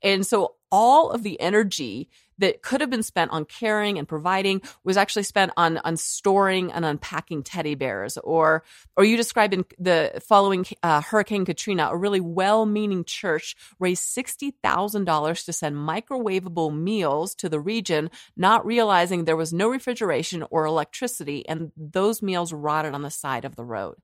And 0.02 0.26
so 0.26 0.54
all 0.72 1.10
of 1.10 1.22
the 1.22 1.40
energy 1.40 2.08
that 2.42 2.60
could 2.60 2.80
have 2.80 2.90
been 2.90 3.02
spent 3.02 3.30
on 3.30 3.44
caring 3.44 3.98
and 3.98 4.08
providing 4.08 4.60
was 4.82 4.96
actually 4.96 5.22
spent 5.22 5.52
on 5.56 5.78
on 5.78 5.96
storing 5.96 6.72
and 6.72 6.84
unpacking 6.84 7.42
teddy 7.42 7.76
bears 7.76 8.18
or 8.18 8.64
or 8.96 9.04
you 9.04 9.16
described 9.16 9.54
in 9.54 9.64
the 9.78 10.20
following 10.26 10.66
uh, 10.82 11.00
hurricane 11.00 11.44
katrina 11.44 11.88
a 11.90 11.96
really 11.96 12.20
well-meaning 12.20 13.04
church 13.04 13.56
raised 13.78 14.02
$60000 14.16 15.44
to 15.44 15.52
send 15.52 15.76
microwavable 15.76 16.76
meals 16.76 17.34
to 17.36 17.48
the 17.48 17.60
region 17.60 18.10
not 18.36 18.66
realizing 18.66 19.24
there 19.24 19.36
was 19.36 19.52
no 19.52 19.68
refrigeration 19.68 20.44
or 20.50 20.64
electricity 20.64 21.48
and 21.48 21.70
those 21.76 22.22
meals 22.22 22.52
rotted 22.52 22.92
on 22.92 23.02
the 23.02 23.10
side 23.10 23.44
of 23.44 23.54
the 23.54 23.64
road. 23.64 23.96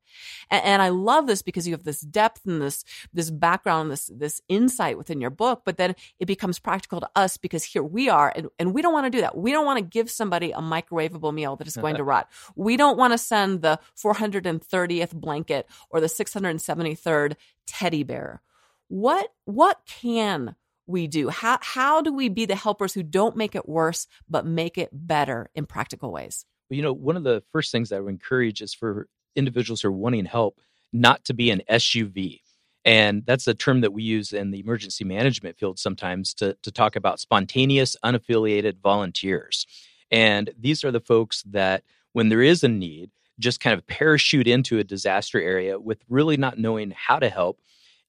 And, 0.51 0.65
and 0.65 0.83
i 0.83 0.91
love 0.91 1.27
this 1.27 1.43
because 1.43 1.67
you 1.67 1.75
have 1.75 1.85
this 1.85 2.01
depth 2.01 2.47
and 2.47 2.63
this 2.63 2.85
this 3.13 3.31
background 3.31 3.91
this 3.91 4.11
this 4.15 4.41
insight 4.49 4.97
within 4.97 5.21
your 5.21 5.31
book 5.31 5.63
but 5.65 5.77
then 5.77 5.97
it 6.21 6.27
becomes 6.27 6.61
practical 6.61 7.01
to 7.01 7.11
us 7.17 7.37
because 7.37 7.65
here 7.65 7.83
we 7.83 8.09
are 8.09 8.28
are. 8.29 8.33
And, 8.35 8.49
and 8.59 8.75
we 8.75 8.83
don't 8.83 8.93
want 8.93 9.07
to 9.07 9.11
do 9.11 9.21
that. 9.21 9.37
We 9.37 9.53
don't 9.53 9.65
want 9.65 9.79
to 9.79 9.85
give 9.85 10.11
somebody 10.11 10.53
a 10.53 10.59
microwavable 10.59 11.33
meal 11.33 11.57
that 11.57 11.67
is 11.67 11.77
going 11.81 11.97
to 11.97 12.05
rot. 12.05 12.29
We 12.57 12.77
don't 12.77 12.99
want 12.99 13.13
to 13.13 13.19
send 13.19 13.63
the 13.63 13.79
430th 13.97 15.13
blanket 15.15 15.69
or 15.91 16.01
the 16.01 16.07
673rd 16.07 17.35
teddy 17.67 18.03
bear. 18.03 18.43
What, 18.89 19.33
what 19.45 19.81
can 19.87 20.57
we 20.87 21.07
do? 21.07 21.29
How, 21.29 21.59
how 21.61 22.01
do 22.01 22.13
we 22.13 22.29
be 22.29 22.47
the 22.47 22.57
helpers 22.57 22.95
who 22.95 23.03
don't 23.03 23.37
make 23.37 23.55
it 23.55 23.69
worse, 23.69 24.07
but 24.29 24.47
make 24.47 24.79
it 24.79 24.91
better 24.93 25.51
in 25.55 25.67
practical 25.67 26.11
ways? 26.11 26.47
Well, 26.71 26.77
you 26.77 26.83
know, 26.83 26.93
one 26.93 27.17
of 27.17 27.25
the 27.25 27.43
first 27.53 27.73
things 27.73 27.91
that 27.91 27.97
I 27.97 28.01
would 28.01 28.11
encourage 28.11 28.61
is 28.63 28.75
for 28.75 29.09
individuals 29.37 29.83
who 29.83 29.89
are 29.89 29.93
wanting 29.93 30.25
help 30.25 30.61
not 30.93 31.25
to 31.27 31.35
be 31.35 31.51
an 31.51 31.63
SUV. 31.71 32.41
And 32.89 33.27
that's 33.27 33.47
a 33.47 33.53
term 33.53 33.83
that 33.83 33.93
we 33.93 34.03
use 34.03 34.33
in 34.33 34.51
the 34.51 34.61
emergency 34.61 35.05
management 35.05 35.59
field 35.59 35.79
sometimes 35.79 36.33
to, 36.33 36.57
to 36.63 36.73
talk 36.73 36.97
about 36.97 37.21
spontaneous, 37.21 37.99
unaffiliated 38.03 38.81
volunteers. 38.83 39.67
And 40.11 40.51
these 40.59 40.83
are 40.85 40.91
the 40.91 40.99
folks 40.99 41.43
that, 41.51 41.85
when 42.15 42.31
there 42.31 42.41
is 42.41 42.65
a 42.65 42.69
need, 42.69 43.11
just 43.39 43.61
kind 43.61 43.75
of 43.75 43.87
parachute 43.87 44.49
into 44.49 44.79
a 44.79 44.85
disaster 44.85 45.39
area 45.39 45.79
with 45.79 46.03
really 46.09 46.39
not 46.39 46.59
knowing 46.59 46.91
how 46.93 47.19
to 47.19 47.29
help 47.29 47.61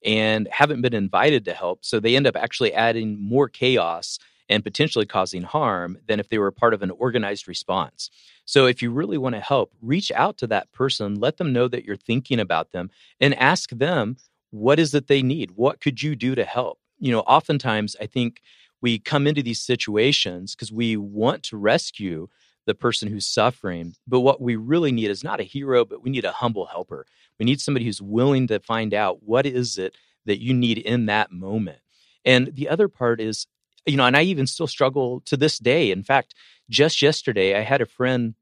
and 0.02 0.48
haven't 0.50 0.80
been 0.80 0.94
invited 0.94 1.44
to 1.44 1.52
help. 1.52 1.84
So 1.84 2.00
they 2.00 2.16
end 2.16 2.26
up 2.26 2.34
actually 2.34 2.72
adding 2.72 3.20
more 3.20 3.50
chaos 3.50 4.18
and 4.48 4.64
potentially 4.64 5.04
causing 5.04 5.42
harm 5.42 5.98
than 6.08 6.20
if 6.20 6.30
they 6.30 6.38
were 6.38 6.50
part 6.50 6.72
of 6.72 6.80
an 6.80 6.90
organized 6.92 7.46
response. 7.46 8.08
So 8.46 8.64
if 8.64 8.80
you 8.80 8.90
really 8.90 9.18
want 9.18 9.34
to 9.34 9.42
help, 9.42 9.74
reach 9.82 10.10
out 10.10 10.38
to 10.38 10.46
that 10.46 10.72
person, 10.72 11.16
let 11.16 11.36
them 11.36 11.52
know 11.52 11.68
that 11.68 11.84
you're 11.84 11.96
thinking 11.96 12.40
about 12.40 12.72
them, 12.72 12.90
and 13.20 13.34
ask 13.34 13.68
them 13.68 14.16
what 14.50 14.78
is 14.78 14.94
it 14.94 15.06
they 15.06 15.22
need? 15.22 15.52
What 15.52 15.80
could 15.80 16.02
you 16.02 16.16
do 16.16 16.34
to 16.34 16.44
help? 16.44 16.78
You 16.98 17.12
know, 17.12 17.20
oftentimes 17.20 17.96
I 18.00 18.06
think 18.06 18.40
we 18.82 18.98
come 18.98 19.26
into 19.26 19.42
these 19.42 19.60
situations 19.60 20.54
because 20.54 20.72
we 20.72 20.96
want 20.96 21.42
to 21.44 21.56
rescue 21.56 22.28
the 22.66 22.74
person 22.74 23.08
who's 23.08 23.26
suffering. 23.26 23.94
But 24.06 24.20
what 24.20 24.40
we 24.40 24.56
really 24.56 24.92
need 24.92 25.10
is 25.10 25.24
not 25.24 25.40
a 25.40 25.44
hero, 25.44 25.84
but 25.84 26.02
we 26.02 26.10
need 26.10 26.24
a 26.24 26.32
humble 26.32 26.66
helper. 26.66 27.06
We 27.38 27.46
need 27.46 27.60
somebody 27.60 27.84
who's 27.84 28.02
willing 28.02 28.46
to 28.48 28.60
find 28.60 28.92
out 28.92 29.22
what 29.22 29.46
is 29.46 29.78
it 29.78 29.96
that 30.26 30.42
you 30.42 30.52
need 30.52 30.78
in 30.78 31.06
that 31.06 31.32
moment. 31.32 31.78
And 32.24 32.54
the 32.54 32.68
other 32.68 32.88
part 32.88 33.20
is, 33.20 33.46
you 33.86 33.96
know, 33.96 34.04
and 34.04 34.16
I 34.16 34.22
even 34.22 34.46
still 34.46 34.66
struggle 34.66 35.20
to 35.22 35.36
this 35.36 35.58
day. 35.58 35.90
In 35.90 36.02
fact, 36.02 36.34
just 36.68 37.00
yesterday, 37.00 37.56
I 37.56 37.62
had 37.62 37.80
a 37.80 37.86
friend 37.86 38.34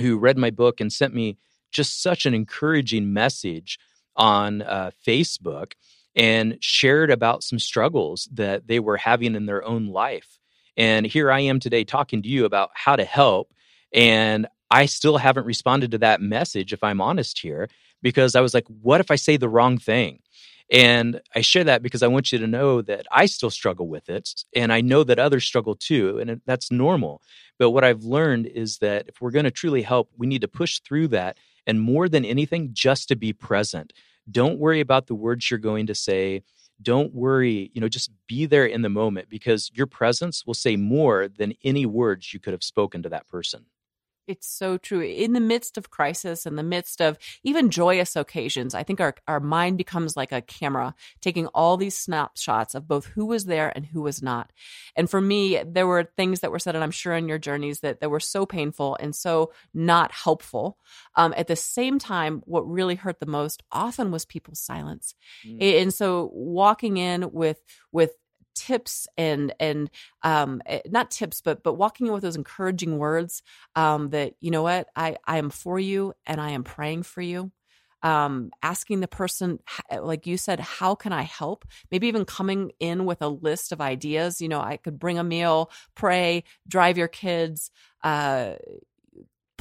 who 0.00 0.18
read 0.18 0.36
my 0.36 0.50
book 0.50 0.80
and 0.80 0.92
sent 0.92 1.14
me 1.14 1.38
just 1.70 2.02
such 2.02 2.26
an 2.26 2.34
encouraging 2.34 3.12
message 3.12 3.78
on 4.16 4.62
uh, 4.62 4.90
Facebook 5.06 5.72
and 6.16 6.58
shared 6.60 7.10
about 7.10 7.42
some 7.42 7.58
struggles 7.58 8.28
that 8.32 8.66
they 8.66 8.78
were 8.78 8.96
having 8.96 9.34
in 9.34 9.46
their 9.46 9.64
own 9.64 9.86
life. 9.86 10.38
And 10.76 11.06
here 11.06 11.30
I 11.30 11.40
am 11.40 11.60
today 11.60 11.84
talking 11.84 12.22
to 12.22 12.28
you 12.28 12.44
about 12.44 12.70
how 12.74 12.96
to 12.96 13.04
help. 13.04 13.52
And 13.92 14.46
I 14.70 14.86
still 14.86 15.18
haven't 15.18 15.46
responded 15.46 15.92
to 15.92 15.98
that 15.98 16.20
message, 16.20 16.72
if 16.72 16.82
I'm 16.82 17.00
honest 17.00 17.38
here, 17.38 17.68
because 18.02 18.34
I 18.34 18.40
was 18.40 18.54
like, 18.54 18.66
what 18.66 19.00
if 19.00 19.10
I 19.10 19.16
say 19.16 19.36
the 19.36 19.48
wrong 19.48 19.78
thing? 19.78 20.20
And 20.70 21.20
I 21.34 21.42
share 21.42 21.64
that 21.64 21.82
because 21.82 22.02
I 22.02 22.06
want 22.06 22.32
you 22.32 22.38
to 22.38 22.46
know 22.46 22.80
that 22.82 23.06
I 23.12 23.26
still 23.26 23.50
struggle 23.50 23.86
with 23.86 24.08
it. 24.08 24.44
And 24.56 24.72
I 24.72 24.80
know 24.80 25.04
that 25.04 25.18
others 25.18 25.44
struggle 25.44 25.76
too. 25.76 26.18
And 26.18 26.40
that's 26.46 26.72
normal. 26.72 27.22
But 27.58 27.70
what 27.70 27.84
I've 27.84 28.04
learned 28.04 28.46
is 28.46 28.78
that 28.78 29.06
if 29.08 29.20
we're 29.20 29.30
going 29.30 29.44
to 29.44 29.50
truly 29.50 29.82
help, 29.82 30.10
we 30.16 30.26
need 30.26 30.40
to 30.40 30.48
push 30.48 30.80
through 30.80 31.08
that. 31.08 31.36
And 31.66 31.80
more 31.80 32.08
than 32.08 32.24
anything, 32.24 32.70
just 32.72 33.08
to 33.08 33.16
be 33.16 33.32
present. 33.32 33.92
Don't 34.30 34.58
worry 34.58 34.80
about 34.80 35.06
the 35.06 35.14
words 35.14 35.50
you're 35.50 35.58
going 35.58 35.86
to 35.86 35.94
say. 35.94 36.42
Don't 36.82 37.14
worry, 37.14 37.70
you 37.74 37.80
know, 37.80 37.88
just 37.88 38.10
be 38.26 38.46
there 38.46 38.66
in 38.66 38.82
the 38.82 38.88
moment 38.88 39.28
because 39.28 39.70
your 39.74 39.86
presence 39.86 40.44
will 40.46 40.54
say 40.54 40.76
more 40.76 41.28
than 41.28 41.54
any 41.62 41.86
words 41.86 42.34
you 42.34 42.40
could 42.40 42.52
have 42.52 42.64
spoken 42.64 43.02
to 43.02 43.08
that 43.10 43.28
person. 43.28 43.66
It's 44.26 44.48
so 44.48 44.78
true. 44.78 45.02
In 45.02 45.34
the 45.34 45.40
midst 45.40 45.76
of 45.76 45.90
crisis, 45.90 46.46
in 46.46 46.56
the 46.56 46.62
midst 46.62 47.02
of 47.02 47.18
even 47.42 47.70
joyous 47.70 48.16
occasions, 48.16 48.74
I 48.74 48.82
think 48.82 49.00
our, 49.00 49.14
our 49.28 49.40
mind 49.40 49.76
becomes 49.76 50.16
like 50.16 50.32
a 50.32 50.40
camera, 50.40 50.94
taking 51.20 51.46
all 51.48 51.76
these 51.76 51.96
snapshots 51.96 52.74
of 52.74 52.88
both 52.88 53.06
who 53.06 53.26
was 53.26 53.44
there 53.44 53.70
and 53.74 53.84
who 53.84 54.00
was 54.00 54.22
not. 54.22 54.50
And 54.96 55.10
for 55.10 55.20
me, 55.20 55.62
there 55.62 55.86
were 55.86 56.10
things 56.16 56.40
that 56.40 56.50
were 56.50 56.58
said, 56.58 56.74
and 56.74 56.82
I'm 56.82 56.90
sure 56.90 57.14
in 57.14 57.28
your 57.28 57.38
journeys 57.38 57.80
that, 57.80 58.00
that 58.00 58.10
were 58.10 58.20
so 58.20 58.46
painful 58.46 58.96
and 58.98 59.14
so 59.14 59.52
not 59.74 60.10
helpful. 60.12 60.78
Um, 61.16 61.34
at 61.36 61.46
the 61.46 61.56
same 61.56 61.98
time, 61.98 62.42
what 62.46 62.68
really 62.68 62.94
hurt 62.94 63.20
the 63.20 63.26
most 63.26 63.62
often 63.70 64.10
was 64.10 64.24
people's 64.24 64.60
silence. 64.60 65.14
Mm. 65.46 65.82
And 65.82 65.94
so 65.94 66.30
walking 66.32 66.96
in 66.96 67.30
with 67.32 67.60
with 67.92 68.12
tips 68.54 69.06
and 69.16 69.54
and 69.60 69.90
um, 70.22 70.62
eh, 70.66 70.80
not 70.86 71.10
tips 71.10 71.40
but 71.40 71.62
but 71.62 71.74
walking 71.74 72.06
in 72.06 72.12
with 72.12 72.22
those 72.22 72.36
encouraging 72.36 72.98
words 72.98 73.42
um, 73.76 74.10
that 74.10 74.34
you 74.40 74.50
know 74.50 74.62
what 74.62 74.88
I 74.96 75.16
I 75.26 75.38
am 75.38 75.50
for 75.50 75.78
you 75.78 76.14
and 76.26 76.40
I 76.40 76.50
am 76.50 76.64
praying 76.64 77.04
for 77.04 77.20
you. 77.20 77.50
Um, 78.02 78.50
asking 78.62 79.00
the 79.00 79.08
person, 79.08 79.60
eh, 79.88 79.98
like 79.98 80.26
you 80.26 80.36
said, 80.36 80.60
how 80.60 80.94
can 80.94 81.10
I 81.14 81.22
help? 81.22 81.64
Maybe 81.90 82.06
even 82.06 82.26
coming 82.26 82.72
in 82.78 83.06
with 83.06 83.22
a 83.22 83.28
list 83.28 83.72
of 83.72 83.80
ideas. 83.80 84.42
You 84.42 84.48
know, 84.50 84.60
I 84.60 84.76
could 84.76 84.98
bring 84.98 85.18
a 85.18 85.24
meal, 85.24 85.70
pray, 85.94 86.44
drive 86.68 86.98
your 86.98 87.08
kids, 87.08 87.70
uh, 88.02 88.56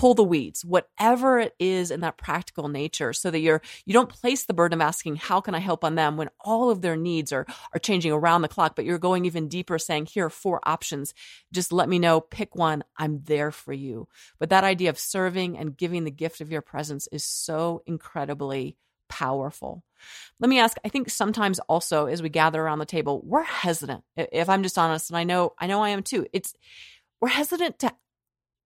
pull 0.03 0.13
the 0.13 0.21
weeds, 0.21 0.65
whatever 0.65 1.39
it 1.39 1.55
is 1.59 1.89
in 1.89 2.01
that 2.01 2.17
practical 2.17 2.67
nature, 2.67 3.13
so 3.13 3.31
that 3.31 3.39
you're 3.39 3.61
you 3.85 3.93
don't 3.93 4.09
place 4.09 4.43
the 4.43 4.53
burden 4.53 4.81
of 4.81 4.85
asking, 4.85 5.15
how 5.15 5.39
can 5.39 5.55
I 5.55 5.59
help 5.59 5.85
on 5.85 5.95
them 5.95 6.17
when 6.17 6.29
all 6.41 6.69
of 6.69 6.81
their 6.81 6.97
needs 6.97 7.31
are 7.31 7.45
are 7.73 7.79
changing 7.79 8.11
around 8.11 8.41
the 8.41 8.49
clock, 8.49 8.75
but 8.75 8.83
you're 8.83 8.97
going 8.97 9.23
even 9.23 9.47
deeper, 9.47 9.79
saying, 9.79 10.07
here 10.07 10.25
are 10.25 10.29
four 10.29 10.59
options. 10.65 11.13
Just 11.53 11.71
let 11.71 11.87
me 11.87 11.99
know, 11.99 12.19
pick 12.19 12.53
one. 12.53 12.83
I'm 12.97 13.21
there 13.23 13.49
for 13.49 13.71
you. 13.71 14.09
But 14.39 14.49
that 14.49 14.65
idea 14.65 14.89
of 14.89 14.99
serving 14.99 15.57
and 15.57 15.77
giving 15.77 16.03
the 16.03 16.11
gift 16.11 16.41
of 16.41 16.51
your 16.51 16.61
presence 16.61 17.07
is 17.09 17.23
so 17.23 17.81
incredibly 17.85 18.75
powerful. 19.07 19.85
Let 20.41 20.49
me 20.49 20.59
ask, 20.59 20.75
I 20.83 20.89
think 20.89 21.09
sometimes 21.09 21.59
also 21.59 22.07
as 22.07 22.21
we 22.21 22.27
gather 22.27 22.61
around 22.61 22.79
the 22.79 22.85
table, 22.85 23.21
we're 23.23 23.43
hesitant. 23.43 24.03
If 24.17 24.49
I'm 24.49 24.63
just 24.63 24.77
honest, 24.77 25.11
and 25.11 25.17
I 25.17 25.23
know 25.23 25.53
I 25.57 25.67
know 25.67 25.81
I 25.81 25.91
am 25.91 26.03
too. 26.03 26.27
It's 26.33 26.53
we're 27.21 27.29
hesitant 27.29 27.79
to 27.79 27.93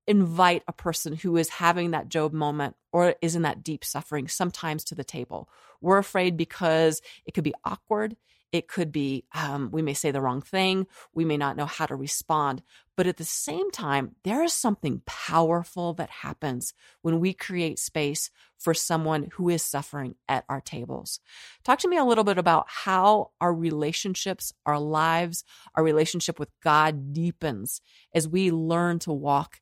invite 0.08 0.64
a 0.68 0.74
person 0.74 1.14
who 1.16 1.38
is 1.38 1.50
having 1.50 1.92
that 1.92 2.10
Job 2.10 2.34
moment 2.34 2.76
or 2.92 3.16
is 3.22 3.36
in 3.36 3.42
that 3.42 3.64
deep 3.64 3.84
suffering 3.84 4.28
sometimes 4.28 4.84
to 4.86 4.96
the 4.96 5.04
table. 5.04 5.50
We're 5.82 5.98
afraid 5.98 6.38
because 6.38 7.02
it 7.26 7.34
could 7.34 7.44
be 7.44 7.54
awkward. 7.66 8.16
It 8.54 8.70
could 8.70 8.94
be, 8.94 9.26
um, 9.36 9.72
we 9.72 9.82
may 9.82 9.94
say 9.94 10.12
the 10.12 10.22
wrong 10.22 10.42
thing. 10.42 10.88
We 11.14 11.26
may 11.26 11.36
not 11.36 11.58
know 11.58 11.66
how 11.66 11.86
to 11.86 11.96
respond. 11.96 12.64
But 12.96 13.06
at 13.06 13.18
the 13.18 13.26
same 13.26 13.70
time, 13.72 14.16
there 14.24 14.42
is 14.42 14.54
something 14.54 15.02
powerful 15.06 15.94
that 15.96 16.10
happens 16.10 16.74
when 17.02 17.20
we 17.20 17.34
create 17.34 17.78
space 17.78 18.32
for 18.58 18.74
someone 18.74 19.30
who 19.34 19.50
is 19.50 19.62
suffering 19.62 20.16
at 20.30 20.46
our 20.48 20.62
tables. 20.62 21.20
Talk 21.66 21.80
to 21.80 21.90
me 21.90 21.98
a 21.98 22.06
little 22.06 22.24
bit 22.24 22.38
about 22.38 22.66
how 22.70 23.32
our 23.42 23.54
relationships, 23.54 24.54
our 24.66 24.80
lives, 24.80 25.44
our 25.76 25.84
relationship 25.84 26.40
with 26.40 26.50
God 26.64 27.14
deepens 27.14 27.82
as 28.16 28.30
we 28.30 28.50
learn 28.50 28.98
to 29.00 29.12
walk 29.12 29.60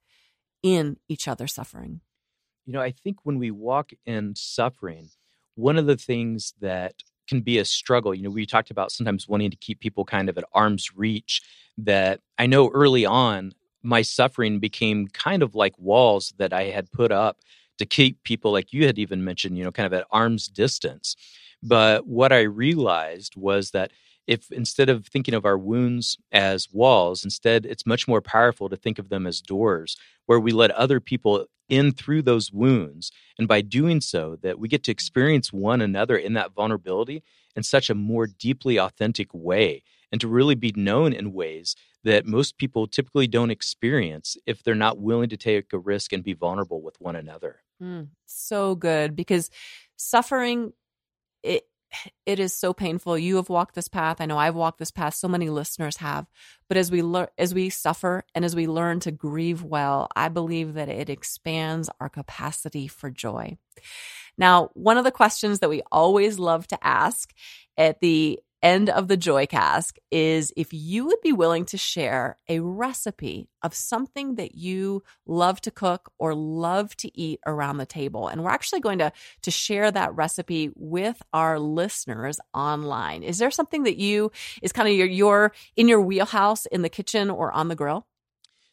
in 0.65 0.97
each 1.07 1.27
other's 1.27 1.53
suffering? 1.53 2.01
You 2.65 2.73
know, 2.73 2.81
I 2.81 2.89
think 2.91 3.17
when 3.21 3.37
we 3.37 3.51
walk 3.51 3.91
in 4.07 4.33
suffering, 4.35 5.09
one 5.53 5.77
of 5.77 5.85
the 5.85 5.95
things 5.95 6.55
that 6.59 6.95
can 7.29 7.41
be 7.41 7.59
a 7.59 7.65
struggle, 7.65 8.15
you 8.15 8.23
know, 8.23 8.31
we 8.31 8.47
talked 8.47 8.71
about 8.71 8.91
sometimes 8.91 9.27
wanting 9.27 9.51
to 9.51 9.57
keep 9.57 9.79
people 9.79 10.05
kind 10.05 10.27
of 10.27 10.39
at 10.39 10.43
arm's 10.53 10.95
reach, 10.95 11.43
that 11.77 12.21
I 12.39 12.47
know 12.47 12.71
early 12.71 13.05
on, 13.05 13.51
my 13.83 14.01
suffering 14.01 14.59
became 14.59 15.07
kind 15.07 15.43
of 15.43 15.53
like 15.53 15.77
walls 15.77 16.33
that 16.39 16.51
I 16.51 16.63
had 16.63 16.91
put 16.91 17.11
up 17.11 17.37
to 17.77 17.85
keep 17.85 18.23
people, 18.23 18.51
like 18.51 18.73
you 18.73 18.87
had 18.87 18.97
even 18.97 19.23
mentioned, 19.23 19.59
you 19.59 19.63
know, 19.63 19.71
kind 19.71 19.85
of 19.85 19.93
at 19.93 20.07
arm's 20.09 20.47
distance. 20.47 21.15
But 21.61 22.07
what 22.07 22.33
I 22.33 22.41
realized 22.41 23.35
was 23.35 23.69
that 23.71 23.91
if 24.27 24.51
instead 24.51 24.89
of 24.89 25.05
thinking 25.07 25.33
of 25.33 25.45
our 25.45 25.57
wounds 25.57 26.17
as 26.31 26.67
walls, 26.71 27.23
instead 27.23 27.65
it's 27.65 27.85
much 27.85 28.07
more 28.07 28.21
powerful 28.21 28.69
to 28.69 28.75
think 28.75 28.99
of 28.99 29.09
them 29.09 29.27
as 29.27 29.41
doors 29.41 29.97
where 30.25 30.39
we 30.39 30.51
let 30.51 30.71
other 30.71 30.99
people 30.99 31.45
in 31.69 31.91
through 31.91 32.21
those 32.21 32.51
wounds. 32.51 33.11
And 33.37 33.47
by 33.47 33.61
doing 33.61 34.01
so, 34.01 34.37
that 34.41 34.59
we 34.59 34.67
get 34.67 34.83
to 34.83 34.91
experience 34.91 35.51
one 35.51 35.81
another 35.81 36.15
in 36.15 36.33
that 36.33 36.53
vulnerability 36.53 37.23
in 37.55 37.63
such 37.63 37.89
a 37.89 37.95
more 37.95 38.27
deeply 38.27 38.77
authentic 38.77 39.33
way 39.33 39.83
and 40.11 40.21
to 40.21 40.27
really 40.27 40.55
be 40.55 40.73
known 40.75 41.13
in 41.13 41.33
ways 41.33 41.75
that 42.03 42.25
most 42.25 42.57
people 42.57 42.87
typically 42.87 43.27
don't 43.27 43.49
experience 43.49 44.37
if 44.45 44.63
they're 44.63 44.75
not 44.75 44.99
willing 44.99 45.29
to 45.29 45.37
take 45.37 45.73
a 45.73 45.79
risk 45.79 46.13
and 46.13 46.23
be 46.23 46.33
vulnerable 46.33 46.81
with 46.81 46.95
one 47.01 47.15
another. 47.15 47.63
Mm, 47.81 48.09
so 48.25 48.75
good 48.75 49.15
because 49.15 49.49
suffering 49.97 50.73
it 52.25 52.39
is 52.39 52.53
so 52.53 52.73
painful. 52.73 53.17
You 53.17 53.37
have 53.37 53.49
walked 53.49 53.75
this 53.75 53.87
path. 53.87 54.19
I 54.19 54.25
know 54.25 54.37
I've 54.37 54.55
walked 54.55 54.79
this 54.79 54.91
path. 54.91 55.15
So 55.15 55.27
many 55.27 55.49
listeners 55.49 55.97
have. 55.97 56.27
But 56.67 56.77
as 56.77 56.91
we 56.91 57.01
learn, 57.01 57.27
as 57.37 57.53
we 57.53 57.69
suffer 57.69 58.23
and 58.33 58.43
as 58.43 58.55
we 58.55 58.67
learn 58.67 58.99
to 59.01 59.11
grieve 59.11 59.63
well, 59.63 60.07
I 60.15 60.29
believe 60.29 60.75
that 60.75 60.89
it 60.89 61.09
expands 61.09 61.89
our 61.99 62.09
capacity 62.09 62.87
for 62.87 63.09
joy. 63.09 63.57
Now, 64.37 64.69
one 64.73 64.97
of 64.97 65.03
the 65.03 65.11
questions 65.11 65.59
that 65.59 65.69
we 65.69 65.81
always 65.91 66.39
love 66.39 66.67
to 66.67 66.85
ask 66.85 67.33
at 67.77 67.99
the 68.01 68.39
end 68.65 68.89
of 68.89 69.07
the 69.07 69.15
Joycast 69.15 69.99
is 70.09 70.51
if 70.57 70.73
you 70.73 71.05
would 71.05 71.21
be 71.21 71.31
willing 71.31 71.65
to 71.65 71.77
share 71.77 72.39
a 72.49 72.59
recipe 72.59 73.47
of 73.61 73.75
something 73.75 74.35
that 74.35 74.55
you 74.55 75.03
love 75.27 75.61
to 75.61 75.71
cook 75.71 76.11
or 76.17 76.33
love 76.33 76.97
to 76.97 77.15
eat 77.15 77.39
around 77.45 77.77
the 77.77 77.85
table. 77.85 78.27
And 78.27 78.43
we're 78.43 78.49
actually 78.49 78.79
going 78.79 78.97
to, 78.97 79.11
to 79.43 79.51
share 79.51 79.91
that 79.91 80.15
recipe 80.15 80.71
with 80.75 81.21
our 81.31 81.59
listeners 81.59 82.39
online. 82.55 83.21
Is 83.21 83.37
there 83.37 83.51
something 83.51 83.83
that 83.83 83.97
you 83.97 84.31
is 84.63 84.71
kind 84.71 84.89
of 84.89 84.95
your, 84.95 85.07
your 85.07 85.51
in 85.75 85.87
your 85.87 86.01
wheelhouse 86.01 86.65
in 86.65 86.81
the 86.81 86.89
kitchen 86.89 87.29
or 87.29 87.51
on 87.51 87.67
the 87.67 87.75
grill? 87.75 88.07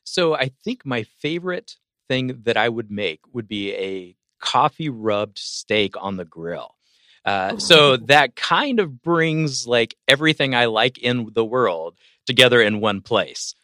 So 0.04 0.34
I 0.34 0.52
think 0.64 0.86
my 0.86 1.02
favorite 1.20 1.76
thing 2.08 2.40
that 2.44 2.56
I 2.56 2.70
would 2.70 2.90
make 2.90 3.20
would 3.34 3.46
be 3.46 3.74
a 3.74 4.16
coffee 4.40 4.88
rubbed 4.88 5.36
steak 5.36 5.94
on 6.00 6.16
the 6.16 6.24
grill. 6.24 6.76
Uh, 7.24 7.56
so 7.58 7.96
that 7.96 8.34
kind 8.34 8.80
of 8.80 9.02
brings 9.02 9.66
like 9.66 9.96
everything 10.08 10.54
I 10.54 10.66
like 10.66 10.98
in 10.98 11.30
the 11.32 11.44
world 11.44 11.96
together 12.26 12.60
in 12.60 12.80
one 12.80 13.00
place. 13.00 13.54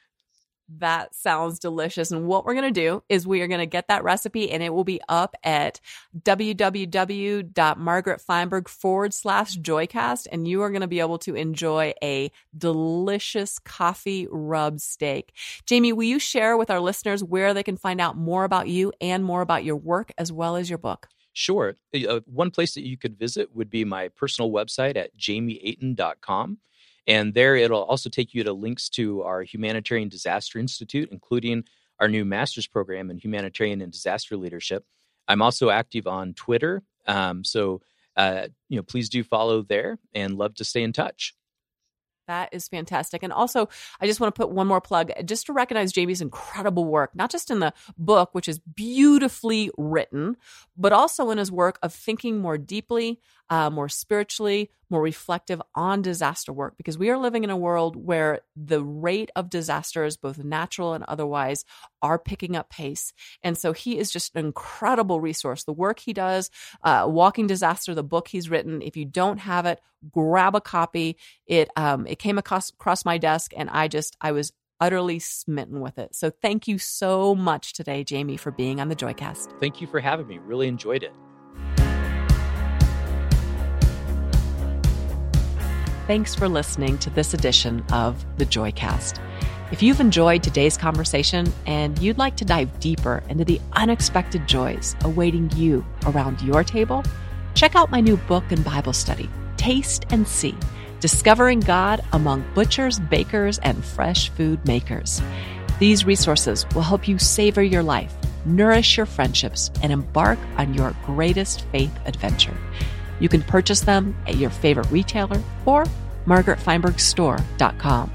That 0.77 1.15
sounds 1.15 1.59
delicious. 1.59 2.11
And 2.11 2.27
what 2.27 2.45
we're 2.45 2.53
going 2.53 2.71
to 2.73 2.81
do 2.81 3.03
is 3.09 3.27
we 3.27 3.41
are 3.41 3.49
going 3.49 3.61
to 3.61 3.67
get 3.67 3.89
that 3.89 4.05
recipe 4.05 4.51
and 4.51 4.63
it 4.63 4.75
will 4.75 4.85
be 4.85 5.01
up 5.09 5.35
at 5.43 5.81
www.margaretfeinberg 6.21 8.69
forward 8.69 9.15
slash 9.15 9.57
joycast. 9.57 10.27
And 10.31 10.47
you 10.47 10.61
are 10.61 10.69
going 10.69 10.83
to 10.83 10.87
be 10.87 11.01
able 11.01 11.17
to 11.21 11.35
enjoy 11.35 11.95
a 12.05 12.31
delicious 12.57 13.59
coffee 13.59 14.29
rub 14.31 14.81
steak. 14.81 15.33
Jamie, 15.65 15.95
will 15.95 16.05
you 16.05 16.19
share 16.19 16.59
with 16.59 16.71
our 16.71 16.81
listeners 16.81 17.25
where 17.25 17.55
they 17.55 17.63
can 17.63 17.79
find 17.79 17.99
out 17.99 18.19
more 18.19 18.45
about 18.45 18.69
you 18.69 18.93
and 19.01 19.25
more 19.25 19.41
about 19.41 19.65
your 19.65 19.77
work 19.77 20.13
as 20.19 20.31
well 20.31 20.57
as 20.57 20.69
your 20.69 20.79
book? 20.79 21.09
Sure. 21.39 21.77
Uh, 21.95 22.19
one 22.27 22.51
place 22.51 22.75
that 22.75 22.85
you 22.85 22.99
could 22.99 23.17
visit 23.17 23.55
would 23.55 23.71
be 23.71 23.85
my 23.85 24.09
personal 24.09 24.51
website 24.51 24.97
at 24.97 25.17
jamieaten.com. 25.17 26.59
And 27.07 27.33
there 27.33 27.55
it'll 27.55 27.85
also 27.85 28.11
take 28.11 28.35
you 28.35 28.43
to 28.43 28.53
links 28.53 28.89
to 28.91 29.23
our 29.23 29.43
Humanitarian 29.43 30.09
Disaster 30.09 30.59
Institute, 30.59 31.11
including 31.13 31.63
our 32.01 32.09
new 32.09 32.25
master's 32.25 32.67
program 32.67 33.09
in 33.09 33.19
humanitarian 33.19 33.81
and 33.81 33.93
disaster 33.93 34.37
leadership. 34.37 34.85
I'm 35.29 35.41
also 35.41 35.71
active 35.71 36.09
on 36.09 36.35
Twitter. 36.35 36.83
Um, 37.07 37.45
so, 37.45 37.83
uh, 38.17 38.49
you 38.69 38.77
know, 38.77 38.83
please 38.83 39.09
do 39.09 39.23
follow 39.23 39.63
there 39.63 40.01
and 40.13 40.37
love 40.37 40.57
to 40.57 40.65
stay 40.65 40.83
in 40.83 40.93
touch. 40.93 41.37
That 42.29 42.51
is 42.53 42.69
fantastic. 42.69 43.23
And 43.23 43.33
also, 43.33 43.69
I 44.01 44.07
just 44.07 44.21
want 44.21 44.35
to 44.35 44.39
put 44.39 44.51
one 44.51 44.67
more 44.67 44.83
plug 44.83 45.11
just 45.25 45.47
to 45.47 45.53
recognize 45.55 45.93
Jamie's 45.93 46.21
incredible 46.21 46.85
work, 46.85 47.11
not 47.15 47.31
just 47.31 47.51
in 47.51 47.59
the 47.59 47.73
book, 47.97 48.31
which 48.33 48.49
is 48.49 48.59
beautifully 48.59 49.71
written, 49.79 50.37
but 50.77 50.93
also 50.93 51.31
in 51.31 51.39
his 51.39 51.51
work 51.51 51.79
of 51.83 51.93
thinking 51.93 52.39
more 52.41 52.59
deeply, 52.59 53.19
uh, 53.51 53.71
more 53.71 53.89
spiritually, 53.89 54.71
more 54.91 55.03
reflective 55.03 55.61
on 55.75 56.03
disaster 56.03 56.53
work, 56.53 56.77
because 56.77 56.99
we 56.99 57.11
are 57.11 57.19
living 57.19 57.45
in 57.45 57.51
a 57.51 57.57
world 57.57 57.97
where 57.97 58.41
the 58.57 58.83
rate 58.83 59.31
of 59.37 59.51
disasters, 59.51 60.17
both 60.17 60.39
natural 60.39 60.95
and 60.95 61.05
otherwise, 61.05 61.65
are 62.03 62.19
picking 62.19 62.57
up 62.57 62.71
pace. 62.71 63.13
And 63.43 63.57
so 63.57 63.73
he 63.73 63.99
is 63.99 64.11
just 64.11 64.35
an 64.35 64.45
incredible 64.45 65.21
resource. 65.21 65.65
The 65.65 65.73
work 65.73 65.99
he 65.99 66.13
does, 66.13 66.51
uh, 66.83 67.07
Walking 67.09 67.47
Disaster, 67.47 67.95
the 67.95 68.03
book 68.03 68.29
he's 68.29 68.49
written, 68.49 68.83
if 68.83 68.97
you 68.97 69.05
don't 69.05 69.39
have 69.39 69.67
it, 69.67 69.81
grab 70.11 70.55
a 70.55 70.61
copy. 70.61 71.17
It, 71.47 71.71
um, 71.77 72.07
it 72.07 72.19
came 72.19 72.39
across, 72.39 72.71
across 72.71 73.05
my 73.05 73.19
desk 73.19 73.53
and 73.57 73.69
I 73.71 73.89
just, 73.89 74.17
I 74.21 74.33
was 74.33 74.53
utterly 74.81 75.19
smitten 75.19 75.81
with 75.81 75.99
it. 75.99 76.15
So 76.15 76.31
thank 76.31 76.69
you 76.69 76.79
so 76.79 77.35
much 77.35 77.73
today, 77.73 78.05
Jamie, 78.05 78.37
for 78.37 78.53
being 78.53 78.81
on 78.81 78.89
the 78.89 78.97
Joycast. 78.97 79.59
Thank 79.59 79.81
you 79.81 79.87
for 79.87 80.01
having 80.01 80.29
me. 80.29 80.39
Really 80.39 80.69
enjoyed 80.69 81.03
it. 81.03 81.13
Thanks 86.09 86.35
for 86.35 86.49
listening 86.49 86.97
to 87.01 87.11
this 87.11 87.35
edition 87.35 87.85
of 87.93 88.25
the 88.39 88.47
Joycast. 88.47 89.21
If 89.71 89.83
you've 89.83 90.01
enjoyed 90.01 90.43
today's 90.43 90.79
conversation 90.79 91.53
and 91.67 91.99
you'd 91.99 92.17
like 92.17 92.35
to 92.39 92.47
dive 92.47 92.81
deeper 92.81 93.23
into 93.29 93.45
the 93.45 93.61
unexpected 93.75 94.49
joys 94.49 94.97
awaiting 95.03 95.51
you 95.55 95.85
around 96.07 96.41
your 96.41 96.65
table, 96.65 97.05
check 97.53 97.77
out 97.77 97.91
my 97.91 98.01
new 98.01 98.17
book 98.17 98.45
and 98.49 98.65
Bible 98.65 98.95
study, 98.95 99.29
Taste 99.59 100.07
and 100.09 100.27
See 100.27 100.57
Discovering 101.01 101.61
God 101.61 102.01
Among 102.15 102.43
Butchers, 102.55 102.99
Bakers, 102.99 103.59
and 103.59 103.85
Fresh 103.85 104.31
Food 104.31 104.67
Makers. 104.67 105.21
These 105.79 106.07
resources 106.07 106.65
will 106.75 106.81
help 106.81 107.07
you 107.07 107.19
savor 107.19 107.63
your 107.63 107.83
life, 107.83 108.15
nourish 108.47 108.97
your 108.97 109.05
friendships, 109.05 109.71
and 109.83 109.93
embark 109.93 110.39
on 110.57 110.73
your 110.73 110.97
greatest 111.05 111.67
faith 111.67 111.93
adventure. 112.07 112.57
You 113.21 113.29
can 113.29 113.43
purchase 113.43 113.81
them 113.81 114.15
at 114.27 114.37
your 114.37 114.51
favorite 114.51 114.91
retailer 114.91 115.43
or 115.65 115.85
margaretfeinbergstore.com. 116.27 118.13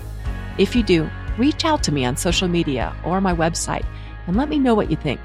If 0.57 0.75
you 0.75 0.83
do, 0.83 1.09
reach 1.37 1.65
out 1.65 1.83
to 1.83 1.91
me 1.91 2.05
on 2.05 2.15
social 2.15 2.47
media 2.47 2.95
or 3.03 3.19
my 3.19 3.33
website 3.33 3.85
and 4.27 4.37
let 4.37 4.49
me 4.49 4.59
know 4.59 4.75
what 4.75 4.91
you 4.91 4.97
think. 4.97 5.19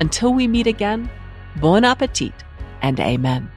Until 0.00 0.32
we 0.32 0.48
meet 0.48 0.66
again, 0.66 1.10
bon 1.56 1.84
appetit 1.84 2.32
and 2.80 2.98
amen. 2.98 3.51